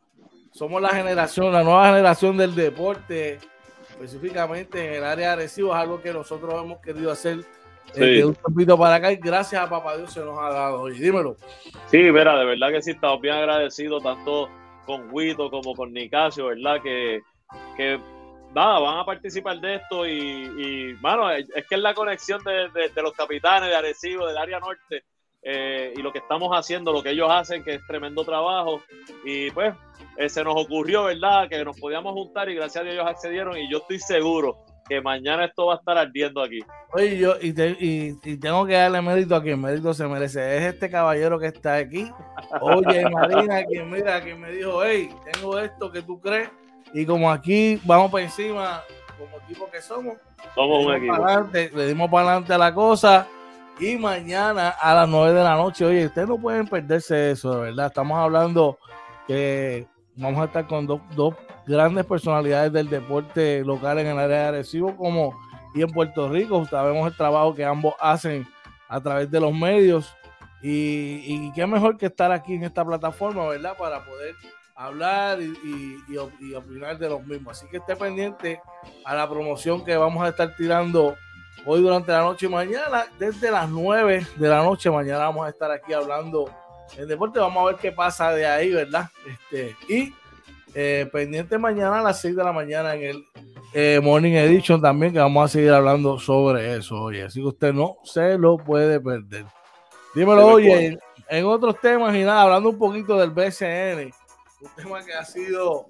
Somos 0.52 0.82
la 0.82 0.90
generación, 0.90 1.54
la 1.54 1.62
nueva 1.62 1.86
generación 1.86 2.36
del 2.36 2.54
deporte 2.54 3.38
específicamente 4.00 4.86
en 4.86 4.94
el 4.94 5.04
área 5.04 5.36
de 5.36 5.44
es 5.44 5.58
algo 5.58 6.00
que 6.00 6.12
nosotros 6.12 6.54
hemos 6.54 6.80
querido 6.80 7.10
hacer 7.10 7.44
eh, 7.94 8.24
un 8.24 8.34
poquito 8.34 8.78
para 8.78 8.94
acá 8.94 9.12
y 9.12 9.16
gracias 9.16 9.62
a 9.62 9.68
papá 9.68 9.96
Dios 9.96 10.12
se 10.12 10.20
nos 10.20 10.38
ha 10.38 10.48
dado. 10.50 10.82
Oye, 10.82 10.98
dímelo. 10.98 11.36
Sí, 11.86 11.98
mira, 11.98 12.38
de 12.38 12.44
verdad 12.44 12.70
que 12.70 12.82
sí, 12.82 12.92
estamos 12.92 13.20
bien 13.20 13.34
agradecidos 13.34 14.02
tanto 14.02 14.48
con 14.86 15.12
Huito 15.12 15.50
como 15.50 15.74
con 15.74 15.92
Nicasio, 15.92 16.46
¿verdad? 16.46 16.80
Que, 16.82 17.20
que 17.76 18.00
nada, 18.54 18.78
van 18.78 18.98
a 18.98 19.04
participar 19.04 19.60
de 19.60 19.74
esto 19.76 20.06
y, 20.06 20.12
y 20.12 20.92
bueno, 20.94 21.30
es 21.30 21.46
que 21.68 21.74
es 21.74 21.80
la 21.80 21.94
conexión 21.94 22.42
de, 22.44 22.70
de, 22.88 23.02
los 23.02 23.12
capitanes 23.12 23.68
de 23.68 23.76
Arecibo, 23.76 24.26
del 24.26 24.38
área 24.38 24.60
norte, 24.60 25.04
eh, 25.42 25.92
y 25.96 26.00
lo 26.00 26.12
que 26.12 26.18
estamos 26.20 26.50
haciendo, 26.56 26.92
lo 26.92 27.02
que 27.02 27.10
ellos 27.10 27.28
hacen, 27.30 27.62
que 27.62 27.74
es 27.74 27.86
tremendo 27.86 28.24
trabajo. 28.24 28.82
Y 29.24 29.50
pues 29.50 29.74
eh, 30.16 30.28
se 30.28 30.44
nos 30.44 30.54
ocurrió, 30.56 31.04
¿verdad?, 31.04 31.48
que 31.48 31.64
nos 31.64 31.78
podíamos 31.78 32.12
juntar 32.12 32.48
y 32.48 32.54
gracias 32.54 32.82
a 32.82 32.84
Dios 32.84 32.94
ellos 32.94 33.06
accedieron 33.08 33.56
y 33.56 33.70
yo 33.70 33.78
estoy 33.78 33.98
seguro 33.98 34.64
que 34.88 35.00
mañana 35.00 35.44
esto 35.44 35.66
va 35.66 35.74
a 35.74 35.76
estar 35.76 35.96
ardiendo 35.96 36.42
aquí. 36.42 36.58
Oye, 36.92 37.16
yo 37.16 37.36
y, 37.40 37.52
tengo 38.38 38.66
que 38.66 38.72
darle 38.74 39.00
mérito 39.00 39.36
a 39.36 39.42
quien 39.42 39.60
mérito 39.60 39.94
se 39.94 40.04
merece. 40.08 40.56
Es 40.56 40.74
este 40.74 40.90
caballero 40.90 41.38
que 41.38 41.46
está 41.46 41.76
aquí. 41.76 42.10
Oye, 42.60 43.08
Marina, 43.10 43.62
quien 43.64 43.88
mira, 43.88 44.20
quien 44.20 44.40
me 44.40 44.50
dijo, 44.50 44.82
hey, 44.82 45.08
tengo 45.32 45.60
esto 45.60 45.92
que 45.92 46.02
tú 46.02 46.20
crees. 46.20 46.50
Y 46.92 47.06
como 47.06 47.30
aquí 47.30 47.80
vamos 47.84 48.10
por 48.10 48.20
encima, 48.20 48.82
como 49.16 49.36
equipo 49.44 49.70
que 49.70 49.80
somos, 49.80 50.16
somos 50.56 50.84
un 50.84 50.94
equipo. 50.94 51.24
le 51.52 51.86
dimos 51.86 52.10
para 52.10 52.26
adelante 52.26 52.52
a 52.52 52.58
la 52.58 52.74
cosa 52.74 53.28
y 53.78 53.96
mañana 53.96 54.70
a 54.70 54.94
las 54.94 55.08
9 55.08 55.32
de 55.32 55.44
la 55.44 55.54
noche, 55.54 55.84
oye, 55.84 56.06
ustedes 56.06 56.28
no 56.28 56.36
pueden 56.36 56.66
perderse 56.66 57.30
eso, 57.30 57.54
de 57.54 57.60
verdad. 57.62 57.86
Estamos 57.86 58.18
hablando 58.18 58.78
que 59.28 59.86
vamos 60.20 60.40
a 60.42 60.44
estar 60.44 60.66
con 60.66 60.86
dos, 60.86 61.34
grandes 61.66 62.04
personalidades 62.04 62.72
del 62.72 62.88
deporte 62.88 63.64
local 63.64 63.98
en 63.98 64.08
el 64.08 64.18
área 64.18 64.42
de 64.42 64.48
Arecibo 64.48 64.96
como 64.96 65.34
y 65.74 65.82
en 65.82 65.90
Puerto 65.90 66.28
Rico. 66.28 66.64
Sabemos 66.66 67.10
el 67.10 67.16
trabajo 67.16 67.54
que 67.54 67.64
ambos 67.64 67.94
hacen 68.00 68.46
a 68.88 69.00
través 69.00 69.30
de 69.30 69.40
los 69.40 69.52
medios. 69.52 70.14
Y, 70.62 71.22
y 71.26 71.52
qué 71.54 71.66
mejor 71.66 71.96
que 71.96 72.06
estar 72.06 72.30
aquí 72.32 72.54
en 72.54 72.64
esta 72.64 72.84
plataforma, 72.84 73.48
¿verdad? 73.48 73.76
Para 73.78 74.04
poder 74.04 74.34
hablar 74.74 75.40
y, 75.40 75.54
y, 75.64 76.04
y, 76.40 76.54
opinar 76.54 76.98
de 76.98 77.08
los 77.08 77.24
mismos. 77.26 77.56
Así 77.56 77.70
que 77.70 77.78
esté 77.78 77.96
pendiente 77.96 78.60
a 79.04 79.14
la 79.14 79.28
promoción 79.28 79.84
que 79.84 79.96
vamos 79.96 80.22
a 80.22 80.28
estar 80.28 80.54
tirando 80.56 81.16
hoy 81.64 81.80
durante 81.80 82.12
la 82.12 82.20
noche 82.20 82.46
y 82.46 82.48
mañana, 82.48 83.06
desde 83.18 83.50
las 83.50 83.68
9 83.68 84.26
de 84.36 84.48
la 84.48 84.62
noche, 84.62 84.90
mañana 84.90 85.20
vamos 85.20 85.46
a 85.46 85.50
estar 85.50 85.70
aquí 85.70 85.92
hablando 85.92 86.50
en 86.96 87.08
deporte. 87.08 87.38
Vamos 87.38 87.62
a 87.62 87.66
ver 87.66 87.76
qué 87.76 87.92
pasa 87.92 88.32
de 88.32 88.46
ahí, 88.46 88.72
¿verdad? 88.72 89.10
Este, 89.26 89.76
y 89.88 90.14
eh, 90.74 91.08
pendiente 91.12 91.58
mañana 91.58 92.00
a 92.00 92.02
las 92.02 92.20
6 92.20 92.36
de 92.36 92.44
la 92.44 92.52
mañana 92.52 92.94
en 92.94 93.02
el 93.02 93.24
eh, 93.72 94.00
Morning 94.02 94.32
Edition 94.32 94.80
también, 94.80 95.12
que 95.12 95.18
vamos 95.18 95.44
a 95.44 95.48
seguir 95.48 95.70
hablando 95.70 96.18
sobre 96.18 96.76
eso, 96.76 96.96
oye. 96.96 97.24
Así 97.24 97.40
que 97.40 97.46
usted 97.46 97.72
no 97.72 97.96
se 98.04 98.38
lo 98.38 98.56
puede 98.56 99.00
perder. 99.00 99.46
Dímelo, 100.14 100.46
oye, 100.46 100.98
en, 101.28 101.44
otros 101.44 101.80
temas 101.80 102.14
y 102.14 102.22
nada, 102.22 102.42
hablando 102.42 102.70
un 102.70 102.78
poquito 102.78 103.16
del 103.18 103.30
BCN, 103.30 104.12
un 104.60 104.70
tema 104.76 105.04
que 105.04 105.12
ha 105.12 105.24
sido 105.24 105.86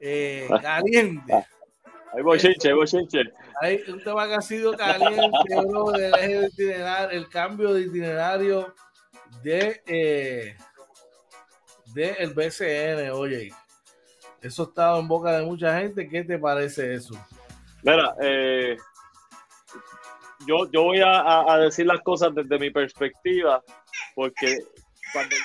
eh, 0.00 0.48
caliente. 0.62 1.32
Ahí 2.14 2.22
voy, 2.22 2.38
Chinche, 2.38 2.68
ahí 2.68 2.74
voy, 2.74 2.86
hay 3.60 3.82
un 3.86 4.02
tema 4.02 4.26
que 4.26 4.34
ha 4.34 4.40
sido 4.40 4.74
caliente, 4.74 5.30
bro, 5.66 5.92
el 5.94 7.28
cambio 7.28 7.74
de 7.74 7.82
itinerario 7.82 8.74
de, 9.42 9.82
eh, 9.86 10.56
de 11.94 12.10
el 12.18 12.34
BCN, 12.34 13.10
oye. 13.12 13.52
Eso 14.40 14.62
ha 14.62 14.66
estado 14.66 15.00
en 15.00 15.08
boca 15.08 15.32
de 15.32 15.44
mucha 15.44 15.78
gente. 15.80 16.08
¿Qué 16.08 16.22
te 16.22 16.38
parece 16.38 16.94
eso? 16.94 17.14
Mira, 17.82 18.14
eh, 18.20 18.76
yo, 20.46 20.70
yo 20.70 20.84
voy 20.84 21.00
a, 21.04 21.58
decir 21.58 21.86
las 21.86 22.00
cosas 22.00 22.34
desde 22.34 22.58
mi 22.58 22.70
perspectiva, 22.70 23.62
porque 24.14 24.58
cuando... 25.12 25.36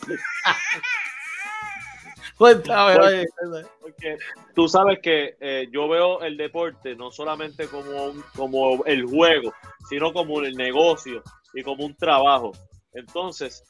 Cuéntame, 2.36 3.26
porque, 3.80 4.16
tú 4.54 4.68
sabes 4.68 5.00
que 5.02 5.36
eh, 5.40 5.66
yo 5.72 5.88
veo 5.88 6.22
el 6.22 6.36
deporte 6.36 6.94
no 6.94 7.10
solamente 7.10 7.66
como, 7.66 8.04
un, 8.04 8.22
como 8.36 8.84
el 8.84 9.06
juego, 9.06 9.52
sino 9.88 10.12
como 10.12 10.40
el 10.42 10.54
negocio 10.54 11.24
y 11.52 11.64
como 11.64 11.84
un 11.84 11.96
trabajo. 11.96 12.52
Entonces, 12.92 13.62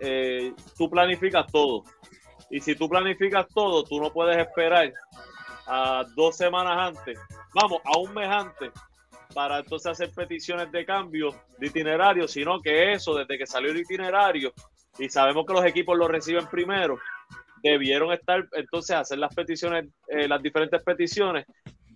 eh, 0.00 0.52
tú 0.76 0.90
planificas 0.90 1.46
todo. 1.50 1.84
Y 2.50 2.60
si 2.60 2.74
tú 2.74 2.88
planificas 2.88 3.46
todo, 3.48 3.84
tú 3.84 4.00
no 4.00 4.12
puedes 4.12 4.36
esperar 4.36 4.92
a 5.66 6.04
dos 6.14 6.36
semanas 6.36 6.96
antes, 6.96 7.18
vamos, 7.54 7.80
a 7.84 7.98
un 7.98 8.12
mes 8.12 8.28
antes, 8.28 8.70
para 9.32 9.58
entonces 9.58 9.92
hacer 9.92 10.10
peticiones 10.14 10.70
de 10.70 10.84
cambio 10.84 11.34
de 11.58 11.66
itinerario, 11.66 12.28
sino 12.28 12.60
que 12.60 12.92
eso, 12.92 13.14
desde 13.14 13.38
que 13.38 13.46
salió 13.46 13.70
el 13.70 13.78
itinerario, 13.78 14.52
y 14.98 15.08
sabemos 15.08 15.44
que 15.46 15.54
los 15.54 15.64
equipos 15.64 15.98
lo 15.98 16.06
reciben 16.06 16.46
primero, 16.46 16.98
debieron 17.62 18.12
estar 18.12 18.46
entonces 18.52 18.94
hacer 18.94 19.18
las 19.18 19.34
peticiones, 19.34 19.86
eh, 20.08 20.28
las 20.28 20.42
diferentes 20.42 20.82
peticiones. 20.82 21.46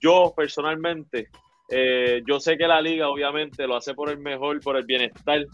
Yo 0.01 0.33
personalmente, 0.35 1.29
eh, 1.69 2.23
yo 2.27 2.41
sé 2.41 2.57
que 2.57 2.67
la 2.67 2.81
liga 2.81 3.09
obviamente 3.09 3.67
lo 3.67 3.77
hace 3.77 3.95
por 3.95 4.09
el 4.09 4.19
mejor, 4.19 4.61
por 4.61 4.77
el 4.77 4.85
bienestar 4.85 5.45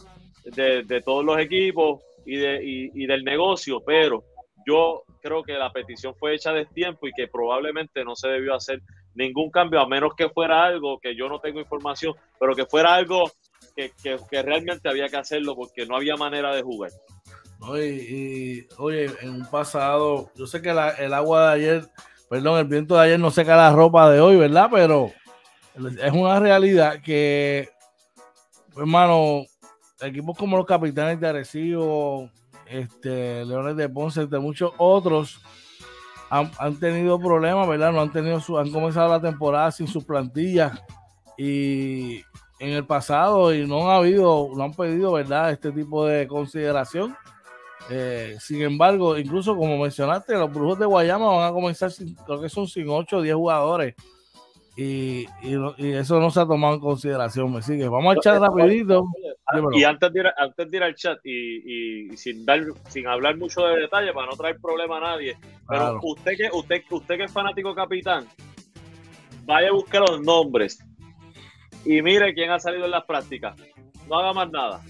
de, 0.44 1.02
todos 1.04 1.24
los 1.24 1.38
equipos 1.38 2.00
y, 2.24 2.36
de, 2.36 2.60
y, 2.62 3.06
del 3.06 3.24
negocio, 3.24 3.80
pero 3.84 4.24
yo 4.66 5.04
creo 5.20 5.42
que 5.42 5.54
la 5.54 5.72
petición 5.72 6.14
fue 6.14 6.34
hecha 6.34 6.52
de 6.52 6.66
tiempo 6.66 7.06
y 7.06 7.12
que 7.12 7.28
probablemente 7.28 8.04
no 8.04 8.14
se 8.16 8.28
debió 8.28 8.54
hacer 8.54 8.80
ningún 9.14 9.50
cambio, 9.50 9.80
a 9.80 9.86
menos 9.86 10.14
que 10.16 10.28
fuera 10.28 10.64
algo 10.64 10.98
que 10.98 11.14
yo 11.14 11.28
no 11.28 11.38
tengo 11.38 11.60
información, 11.60 12.14
pero 12.38 12.54
que 12.54 12.66
fuera 12.66 12.94
algo 12.94 13.30
que, 13.76 13.92
que 14.02 14.42
realmente 14.42 14.88
había 14.88 15.08
que 15.08 15.16
hacerlo 15.16 15.54
porque 15.54 15.86
no 15.86 15.96
había 15.96 16.16
manera 16.16 16.54
de 16.54 16.62
jugar. 16.62 16.90
Y, 17.72 18.66
oye, 18.78 19.10
en 19.22 19.30
un 19.30 19.46
pasado, 19.46 20.30
yo 20.34 20.46
sé 20.46 20.60
que 20.60 20.70
el 20.70 21.14
agua 21.14 21.48
de 21.48 21.54
ayer, 21.54 21.84
perdón, 22.28 22.58
el 22.58 22.66
viento 22.66 22.94
de 22.94 23.02
ayer 23.02 23.18
no 23.18 23.30
seca 23.30 23.56
la 23.56 23.72
ropa 23.72 24.10
de 24.10 24.20
hoy, 24.20 24.36
¿verdad? 24.36 24.68
Pero 24.70 25.10
es 26.02 26.12
una 26.12 26.38
realidad 26.40 27.00
que, 27.02 27.70
hermano, 28.76 29.44
equipos 30.06 30.36
como 30.36 30.56
los 30.56 30.66
Capitanes 30.66 31.20
de 31.20 31.28
Arecibo, 31.28 32.30
este, 32.66 33.44
Leones 33.44 33.76
de 33.76 33.88
Ponce, 33.88 34.22
entre 34.22 34.38
muchos 34.38 34.72
otros, 34.78 35.40
han, 36.30 36.78
tenido 36.80 37.18
problemas, 37.18 37.68
¿verdad? 37.68 37.92
No 37.92 38.00
han 38.00 38.10
tenido 38.10 38.40
su, 38.40 38.58
han 38.58 38.70
comenzado 38.70 39.08
la 39.08 39.20
temporada 39.20 39.70
sin 39.70 39.86
sus 39.86 40.04
plantillas 40.04 40.82
y 41.38 42.22
en 42.58 42.70
el 42.70 42.86
pasado 42.86 43.54
y 43.54 43.66
no 43.66 43.90
ha 43.90 43.96
habido, 43.96 44.48
no 44.54 44.64
han 44.64 44.74
pedido, 44.74 45.12
¿verdad?, 45.12 45.52
este 45.52 45.70
tipo 45.70 46.06
de 46.06 46.26
consideración. 46.26 47.16
Eh, 47.90 48.36
sin 48.40 48.62
embargo, 48.62 49.18
incluso 49.18 49.54
como 49.56 49.78
mencionaste, 49.78 50.34
los 50.34 50.52
Brujos 50.52 50.78
de 50.78 50.86
Guayama 50.86 51.28
van 51.28 51.50
a 51.50 51.52
comenzar, 51.52 51.92
creo 52.26 52.40
que 52.40 52.48
son 52.48 52.66
sin 52.66 52.88
8 52.88 53.18
o 53.18 53.22
10 53.22 53.34
jugadores. 53.34 53.94
Y, 54.76 55.26
eso 55.78 56.18
no 56.18 56.30
se 56.30 56.40
ha 56.40 56.46
tomado 56.46 56.74
en 56.74 56.80
consideración, 56.80 57.52
me 57.52 57.62
sigue. 57.62 57.88
Vamos 57.88 58.14
a 58.14 58.18
echar 58.18 58.40
rapidito. 58.40 59.04
Y 59.72 59.84
antes 59.84 60.12
de 60.12 60.20
ir, 60.20 60.26
antes 60.36 60.70
de 60.70 60.76
ir 60.76 60.82
al 60.82 60.94
chat 60.94 61.18
y, 61.24 62.16
sin 62.16 62.44
dar, 62.44 62.60
sin 62.88 63.06
hablar 63.06 63.36
mucho 63.36 63.62
de 63.66 63.82
detalle 63.82 64.12
para 64.12 64.26
no 64.26 64.36
traer 64.36 64.58
problema 64.60 64.96
a 64.96 65.00
nadie, 65.00 65.36
pero 65.68 66.00
usted 66.02 66.32
que 66.36 66.50
usted, 66.52 66.82
usted 66.90 67.16
que 67.16 67.24
es 67.24 67.32
fanático 67.32 67.74
capitán, 67.74 68.26
vaya 69.44 69.68
a 69.68 69.72
buscar 69.72 70.00
los 70.00 70.20
nombres 70.22 70.78
y 71.84 72.02
mire 72.02 72.34
quién 72.34 72.50
ha 72.50 72.58
salido 72.58 72.86
en 72.86 72.90
las 72.90 73.04
prácticas. 73.04 73.54
No 74.08 74.18
haga 74.18 74.32
más 74.32 74.50
nada. 74.50 74.80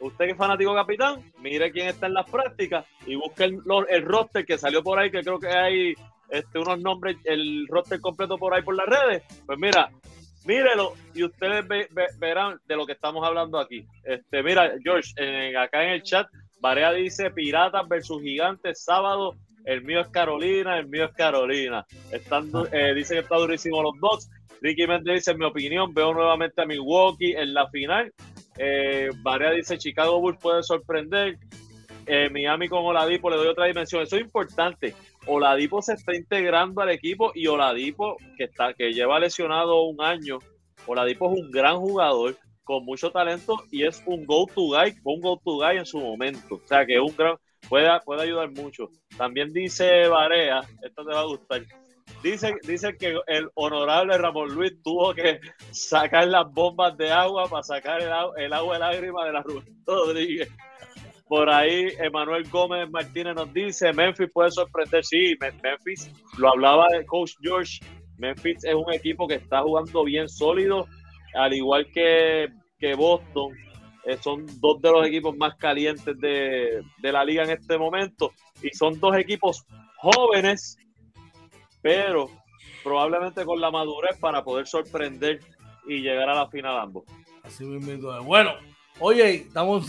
Usted 0.00 0.26
que 0.26 0.30
es 0.32 0.36
fanático 0.36 0.74
capitán, 0.74 1.22
mire 1.40 1.70
quién 1.70 1.88
está 1.88 2.06
en 2.06 2.14
las 2.14 2.28
prácticas 2.28 2.84
y 3.06 3.14
busque 3.14 3.44
el, 3.44 3.60
el 3.90 4.02
roster 4.02 4.44
que 4.44 4.58
salió 4.58 4.82
por 4.82 4.98
ahí, 4.98 5.10
que 5.10 5.22
creo 5.22 5.38
que 5.38 5.48
hay 5.48 5.94
este, 6.30 6.58
unos 6.58 6.80
nombres, 6.80 7.16
el 7.24 7.66
roster 7.68 8.00
completo 8.00 8.36
por 8.38 8.54
ahí 8.54 8.62
por 8.62 8.76
las 8.76 8.86
redes. 8.86 9.22
Pues 9.46 9.58
mira, 9.58 9.90
mírelo 10.44 10.94
y 11.14 11.24
ustedes 11.24 11.64
verán 12.18 12.58
de 12.66 12.76
lo 12.76 12.86
que 12.86 12.92
estamos 12.92 13.26
hablando 13.26 13.58
aquí. 13.58 13.86
Este, 14.04 14.42
mira, 14.42 14.72
George, 14.82 15.12
acá 15.56 15.84
en 15.84 15.90
el 15.90 16.02
chat, 16.02 16.28
Barea 16.60 16.92
dice 16.92 17.30
Piratas 17.30 17.88
versus 17.88 18.22
Gigantes 18.22 18.84
sábado. 18.84 19.34
El 19.64 19.82
mío 19.82 20.00
es 20.00 20.08
Carolina, 20.08 20.78
el 20.78 20.88
mío 20.88 21.04
es 21.04 21.12
Carolina. 21.12 21.84
Estando, 22.10 22.66
eh, 22.72 22.94
dice 22.94 23.14
que 23.14 23.20
está 23.20 23.36
durísimo 23.36 23.82
los 23.82 23.94
dos. 24.00 24.30
Ricky 24.60 24.86
Méndez 24.86 25.16
dice, 25.16 25.32
en 25.32 25.38
mi 25.38 25.44
opinión, 25.44 25.92
veo 25.92 26.12
nuevamente 26.14 26.62
a 26.62 26.64
Milwaukee 26.64 27.32
en 27.32 27.52
la 27.52 27.68
final. 27.68 28.12
Eh, 28.56 29.10
Barea 29.22 29.50
dice, 29.50 29.76
Chicago 29.76 30.20
Bulls 30.20 30.38
puede 30.40 30.62
sorprender. 30.62 31.38
Eh, 32.06 32.30
Miami 32.30 32.68
con 32.68 32.84
Oladipo 32.84 33.28
le 33.28 33.36
doy 33.36 33.48
otra 33.48 33.66
dimensión. 33.66 34.02
Eso 34.02 34.16
es 34.16 34.22
importante. 34.22 34.94
Oladipo 35.28 35.82
se 35.82 35.92
está 35.92 36.16
integrando 36.16 36.80
al 36.80 36.90
equipo 36.90 37.32
y 37.34 37.46
Oladipo, 37.46 38.16
que, 38.36 38.44
está, 38.44 38.72
que 38.72 38.92
lleva 38.92 39.20
lesionado 39.20 39.82
un 39.82 40.02
año, 40.02 40.38
Oladipo 40.86 41.30
es 41.32 41.40
un 41.40 41.50
gran 41.50 41.76
jugador 41.76 42.36
con 42.64 42.84
mucho 42.84 43.10
talento 43.10 43.62
y 43.70 43.84
es 43.84 44.02
un 44.06 44.24
go-to 44.24 44.68
guy, 44.68 44.94
un 45.04 45.20
go-to 45.20 45.56
guy 45.56 45.76
en 45.76 45.86
su 45.86 45.98
momento. 46.00 46.56
O 46.56 46.66
sea 46.66 46.84
que 46.86 46.94
es 46.94 47.00
un 47.00 47.14
gran, 47.16 47.36
puede, 47.68 47.88
puede 48.04 48.22
ayudar 48.22 48.50
mucho. 48.50 48.88
También 49.16 49.52
dice 49.52 50.08
Barea, 50.08 50.60
esto 50.82 51.04
te 51.04 51.14
va 51.14 51.20
a 51.20 51.26
gustar, 51.26 51.62
Dice, 52.22 52.56
dice 52.64 52.96
que 52.96 53.16
el 53.26 53.48
honorable 53.54 54.18
Ramón 54.18 54.52
Luis 54.52 54.82
tuvo 54.82 55.14
que 55.14 55.40
sacar 55.70 56.26
las 56.26 56.50
bombas 56.52 56.96
de 56.96 57.12
agua 57.12 57.48
para 57.48 57.62
sacar 57.62 58.00
el, 58.00 58.10
el 58.44 58.52
agua 58.52 58.74
de 58.74 58.80
lágrima 58.80 59.24
de 59.24 59.32
la 59.32 59.42
Rubén 59.42 59.82
Rodríguez. 59.86 60.48
Por 61.28 61.50
ahí, 61.50 61.88
Emanuel 61.98 62.48
Gómez 62.48 62.90
Martínez 62.90 63.34
nos 63.34 63.52
dice: 63.52 63.92
Memphis 63.92 64.30
puede 64.32 64.50
sorprender. 64.50 65.04
Sí, 65.04 65.36
Memphis, 65.62 66.10
lo 66.38 66.50
hablaba 66.50 66.86
el 66.94 67.04
coach 67.06 67.32
George. 67.40 67.80
Memphis 68.16 68.64
es 68.64 68.74
un 68.74 68.92
equipo 68.92 69.28
que 69.28 69.34
está 69.34 69.62
jugando 69.62 70.04
bien 70.04 70.28
sólido, 70.28 70.86
al 71.34 71.52
igual 71.52 71.86
que, 71.92 72.48
que 72.78 72.94
Boston. 72.94 73.54
Eh, 74.04 74.16
son 74.16 74.46
dos 74.60 74.80
de 74.80 74.90
los 74.90 75.06
equipos 75.06 75.36
más 75.36 75.54
calientes 75.56 76.18
de, 76.18 76.82
de 76.96 77.12
la 77.12 77.24
liga 77.24 77.44
en 77.44 77.50
este 77.50 77.76
momento. 77.76 78.32
Y 78.62 78.70
son 78.70 78.98
dos 78.98 79.14
equipos 79.16 79.66
jóvenes, 79.98 80.78
pero 81.82 82.30
probablemente 82.82 83.44
con 83.44 83.60
la 83.60 83.70
madurez 83.70 84.18
para 84.18 84.42
poder 84.42 84.66
sorprender 84.66 85.40
y 85.86 86.00
llegar 86.00 86.30
a 86.30 86.34
la 86.34 86.48
final 86.48 86.78
ambos. 86.78 87.04
Así 87.42 87.64
mismo. 87.64 88.22
Bueno, 88.22 88.52
Oye, 89.00 89.34
estamos 89.34 89.88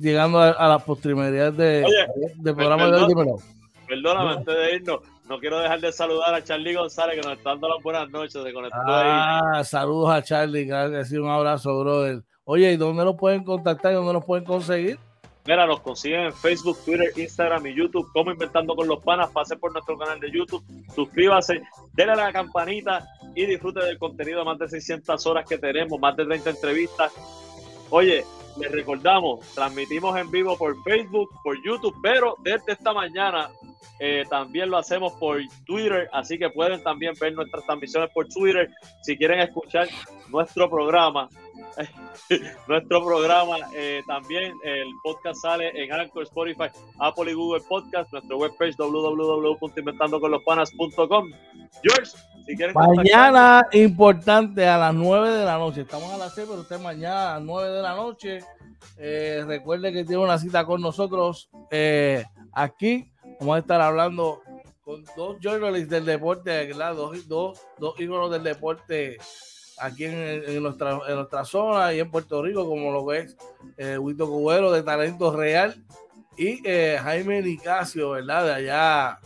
llegando 0.00 0.40
a, 0.40 0.68
las 0.68 0.82
postrimerías 0.82 1.56
de, 1.56 1.84
de 2.36 2.54
programa 2.54 2.90
de 2.90 3.02
hoy. 3.02 3.14
Perdóname, 3.86 4.32
antes 4.32 4.54
de 4.54 4.74
irnos, 4.76 5.00
no 5.28 5.38
quiero 5.38 5.60
dejar 5.60 5.80
de 5.80 5.92
saludar 5.92 6.34
a 6.34 6.42
Charlie 6.42 6.74
González, 6.74 7.16
que 7.16 7.26
nos 7.26 7.38
está 7.38 7.50
dando 7.50 7.68
las 7.68 7.82
buenas 7.82 8.10
noches. 8.10 8.42
Se 8.42 8.52
conectó 8.52 8.76
ah, 8.80 9.62
saludos 9.64 10.10
a 10.10 10.22
Charlie, 10.22 10.66
que 10.66 11.04
sí, 11.04 11.16
un 11.16 11.30
abrazo, 11.30 11.78
brother. 11.80 12.22
Oye, 12.44 12.72
¿y 12.72 12.76
dónde 12.76 13.04
nos 13.04 13.16
pueden 13.16 13.44
contactar 13.44 13.92
y 13.92 13.94
dónde 13.94 14.14
nos 14.14 14.24
pueden 14.24 14.44
conseguir? 14.44 14.98
Mira, 15.46 15.66
nos 15.66 15.80
consiguen 15.80 16.20
en 16.24 16.32
Facebook, 16.34 16.78
Twitter, 16.84 17.10
Instagram 17.16 17.66
y 17.66 17.74
YouTube, 17.74 18.10
como 18.12 18.30
Inventando 18.30 18.74
con 18.74 18.88
los 18.88 19.02
Panas. 19.02 19.30
Pase 19.30 19.56
por 19.56 19.72
nuestro 19.72 19.96
canal 19.96 20.18
de 20.20 20.30
YouTube, 20.30 20.62
suscríbase, 20.94 21.62
denle 21.94 22.12
a 22.14 22.16
la 22.16 22.32
campanita 22.32 23.06
y 23.34 23.46
disfrute 23.46 23.84
del 23.84 23.98
contenido 23.98 24.40
de 24.40 24.44
más 24.44 24.58
de 24.58 24.68
600 24.68 25.26
horas 25.26 25.48
que 25.48 25.56
tenemos, 25.56 25.98
más 25.98 26.16
de 26.16 26.26
30 26.26 26.50
entrevistas. 26.50 27.12
Oye, 27.90 28.24
les 28.58 28.70
recordamos, 28.70 29.40
transmitimos 29.54 30.16
en 30.18 30.30
vivo 30.30 30.56
por 30.56 30.80
Facebook, 30.82 31.30
por 31.42 31.56
YouTube, 31.64 31.94
pero 32.02 32.36
desde 32.42 32.72
esta 32.72 32.92
mañana 32.92 33.50
eh, 34.00 34.24
también 34.30 34.70
lo 34.70 34.78
hacemos 34.78 35.12
por 35.14 35.40
Twitter, 35.66 36.08
así 36.12 36.38
que 36.38 36.48
pueden 36.50 36.80
también 36.82 37.14
ver 37.20 37.34
nuestras 37.34 37.64
transmisiones 37.64 38.10
por 38.12 38.28
Twitter 38.28 38.70
si 39.02 39.16
quieren 39.16 39.40
escuchar 39.40 39.88
nuestro 40.28 40.70
programa. 40.70 41.28
nuestro 42.68 43.04
programa 43.04 43.56
eh, 43.74 44.00
también, 44.06 44.54
el 44.62 44.86
podcast 45.02 45.42
sale 45.42 45.72
en 45.74 45.92
Anchor, 45.92 46.22
Spotify, 46.24 46.68
Apple 47.00 47.32
y 47.32 47.34
Google 47.34 47.64
Podcast, 47.68 48.12
nuestra 48.12 48.36
webpage 48.36 48.76
www.inventandoconlospanas.com. 48.76 51.32
George, 51.82 52.12
Mañana, 52.74 53.66
importante, 53.72 54.66
a 54.66 54.78
las 54.78 54.94
9 54.94 55.30
de 55.30 55.44
la 55.44 55.58
noche. 55.58 55.82
Estamos 55.82 56.12
a 56.12 56.16
las 56.16 56.34
6, 56.34 56.46
pero 56.48 56.60
usted 56.62 56.80
mañana 56.80 57.30
a 57.30 57.34
las 57.34 57.42
9 57.42 57.70
de 57.70 57.82
la 57.82 57.94
noche. 57.94 58.38
Eh, 58.96 59.44
recuerde 59.46 59.92
que 59.92 60.04
tiene 60.04 60.22
una 60.22 60.38
cita 60.38 60.64
con 60.64 60.80
nosotros 60.80 61.50
eh, 61.70 62.24
aquí. 62.52 63.10
Vamos 63.40 63.56
a 63.56 63.58
estar 63.60 63.80
hablando 63.80 64.40
con 64.82 65.04
dos 65.16 65.36
journalists 65.40 65.90
del 65.90 66.04
deporte, 66.04 66.72
Dos, 66.72 67.28
dos, 67.28 67.60
dos 67.78 68.00
íconos 68.00 68.30
del 68.30 68.42
deporte 68.42 69.18
aquí 69.80 70.04
en, 70.04 70.62
nuestra, 70.62 70.98
en 71.06 71.16
nuestra 71.16 71.44
zona 71.44 71.92
y 71.92 72.00
en 72.00 72.10
Puerto 72.10 72.42
Rico, 72.42 72.66
como 72.66 72.90
lo 72.90 73.04
ves, 73.04 73.36
eh, 73.76 73.98
Huito 73.98 74.26
Cubero 74.26 74.72
de 74.72 74.82
Talento 74.82 75.34
Real 75.34 75.82
y 76.36 76.60
eh, 76.64 76.98
Jaime 77.02 77.42
Nicasio, 77.42 78.10
¿verdad? 78.10 78.44
De 78.46 78.52
allá 78.54 79.18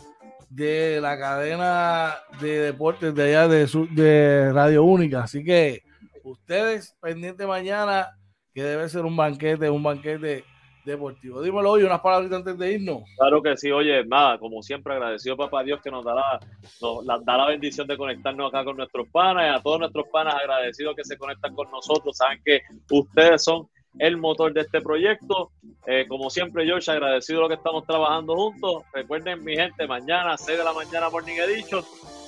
de 0.53 1.01
la 1.01 1.17
cadena 1.17 2.15
de 2.39 2.59
deportes 2.59 3.15
de 3.15 3.23
allá 3.23 3.47
de, 3.47 3.67
de 3.91 4.53
Radio 4.53 4.83
Única. 4.83 5.23
Así 5.23 5.43
que 5.43 5.81
ustedes 6.23 6.95
pendientes 7.01 7.47
mañana, 7.47 8.09
que 8.53 8.63
debe 8.63 8.87
ser 8.87 9.03
un 9.05 9.15
banquete, 9.15 9.69
un 9.69 9.81
banquete 9.81 10.43
deportivo. 10.85 11.41
Dímelo 11.41 11.71
hoy, 11.71 11.83
unas 11.83 12.01
palabras 12.01 12.31
antes 12.31 12.57
de 12.57 12.73
irnos. 12.73 13.03
Claro 13.17 13.41
que 13.41 13.57
sí, 13.57 13.71
oye, 13.71 14.05
nada, 14.05 14.37
como 14.37 14.61
siempre, 14.61 14.93
agradecido 14.93 15.35
papá 15.37 15.63
Dios 15.63 15.81
que 15.81 15.89
nos 15.89 16.05
da 16.05 16.13
la, 16.13 16.39
nos, 16.81 17.25
da 17.25 17.37
la 17.37 17.47
bendición 17.47 17.87
de 17.87 17.97
conectarnos 17.97 18.49
acá 18.49 18.63
con 18.63 18.77
nuestros 18.77 19.07
panas 19.09 19.45
y 19.45 19.57
a 19.57 19.61
todos 19.61 19.79
nuestros 19.79 20.05
panas 20.11 20.35
agradecidos 20.35 20.95
que 20.95 21.03
se 21.03 21.17
conectan 21.17 21.55
con 21.55 21.71
nosotros. 21.71 22.17
Saben 22.17 22.39
que 22.45 22.61
ustedes 22.91 23.43
son 23.43 23.67
el 23.99 24.17
motor 24.17 24.53
de 24.53 24.61
este 24.61 24.81
proyecto. 24.81 25.51
Eh, 25.85 26.05
como 26.07 26.29
siempre, 26.29 26.65
George, 26.65 26.89
agradecido 26.91 27.41
lo 27.41 27.47
que 27.47 27.55
estamos 27.55 27.85
trabajando 27.85 28.35
juntos. 28.35 28.83
Recuerden, 28.93 29.43
mi 29.43 29.55
gente, 29.55 29.87
mañana, 29.87 30.37
6 30.37 30.57
de 30.57 30.63
la 30.63 30.73
mañana, 30.73 31.09
Morning 31.09 31.37
Edition, 31.37 31.83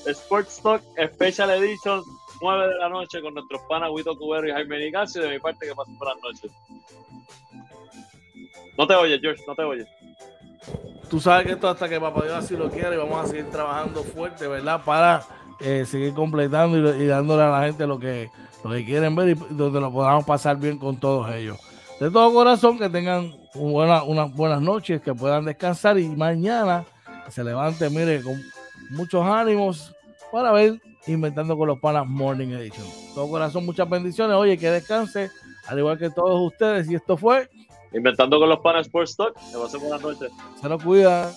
Sports 0.06 0.62
Talk 0.62 0.82
Special 1.14 1.50
Edition, 1.52 2.04
9 2.42 2.68
de 2.68 2.76
la 2.76 2.90
noche, 2.90 3.22
con 3.22 3.34
nuestros 3.34 3.62
panas 3.70 3.90
Huito 3.92 4.16
Cubero 4.16 4.48
y 4.48 4.52
Jaime 4.52 4.80
Nicasio. 4.80 5.22
De 5.22 5.30
mi 5.30 5.40
parte, 5.40 5.68
que 5.68 5.76
pasen 5.76 5.98
buenas 5.98 6.18
noches. 6.22 6.52
No 8.78 8.86
te 8.86 8.96
oyes, 8.96 9.20
George, 9.22 9.44
no 9.48 9.56
te 9.56 9.64
oyes. 9.64 9.88
Tú 11.10 11.20
sabes 11.20 11.46
que 11.46 11.54
esto 11.54 11.70
hasta 11.70 11.88
que 11.88 12.00
Papá 12.00 12.24
Dios 12.24 12.34
así 12.34 12.58
lo 12.58 12.70
quiere 12.70 12.96
y 12.96 12.98
vamos 12.98 13.24
a 13.24 13.28
seguir 13.28 13.50
trabajando 13.50 14.04
fuerte, 14.04 14.48
¿verdad? 14.48 14.84
Para 14.84 15.24
eh, 15.60 15.86
seguir 15.86 16.14
completando 16.14 16.96
y, 16.96 17.06
dándole 17.06 17.44
a 17.44 17.50
la 17.50 17.64
gente 17.66 17.88
lo 17.88 18.00
que, 18.00 18.30
lo 18.64 18.72
que 18.72 18.86
quieren 18.86 19.16
ver 19.16 19.30
y 19.30 19.34
donde 19.54 19.80
lo 19.80 19.92
podamos 19.92 20.26
pasar 20.26 20.58
bien 20.58 20.78
con 20.78 20.98
todos 20.98 21.34
ellos. 21.34 21.58
De 22.00 22.12
todo 22.12 22.34
corazón, 22.34 22.78
que 22.78 22.90
tengan 22.90 23.34
buena, 23.54 24.04
unas 24.04 24.34
buenas 24.34 24.62
noches, 24.62 25.02
que 25.02 25.14
puedan 25.14 25.46
descansar 25.46 25.98
y 25.98 26.10
mañana 26.10 26.86
se 27.30 27.44
levante, 27.44 27.90
mire, 27.90 28.22
con 28.22 28.42
muchos 28.92 29.26
ánimos 29.26 29.94
para 30.32 30.52
ver 30.52 30.80
Inventando 31.08 31.56
con 31.56 31.68
los 31.68 31.80
Panas 31.80 32.08
Morning 32.08 32.48
Edition. 32.48 32.84
De 32.84 33.14
todo 33.14 33.30
corazón, 33.30 33.64
muchas 33.64 33.88
bendiciones. 33.88 34.36
Oye, 34.36 34.58
que 34.58 34.72
descanse, 34.72 35.30
al 35.68 35.78
igual 35.78 36.00
que 36.00 36.10
todos 36.10 36.42
ustedes. 36.52 36.90
Y 36.90 36.96
esto 36.96 37.16
fue 37.16 37.48
Inventando 37.96 38.40
con 38.40 38.50
los 38.50 38.60
panas 38.60 38.88
Sports 38.88 39.16
Talk. 39.16 39.36
Que 39.36 39.58
pasen 39.58 39.80
buenas 39.80 40.02
noches. 40.02 40.32
Se 40.62 40.68
nos 40.68 40.84
cuida. 40.84 41.32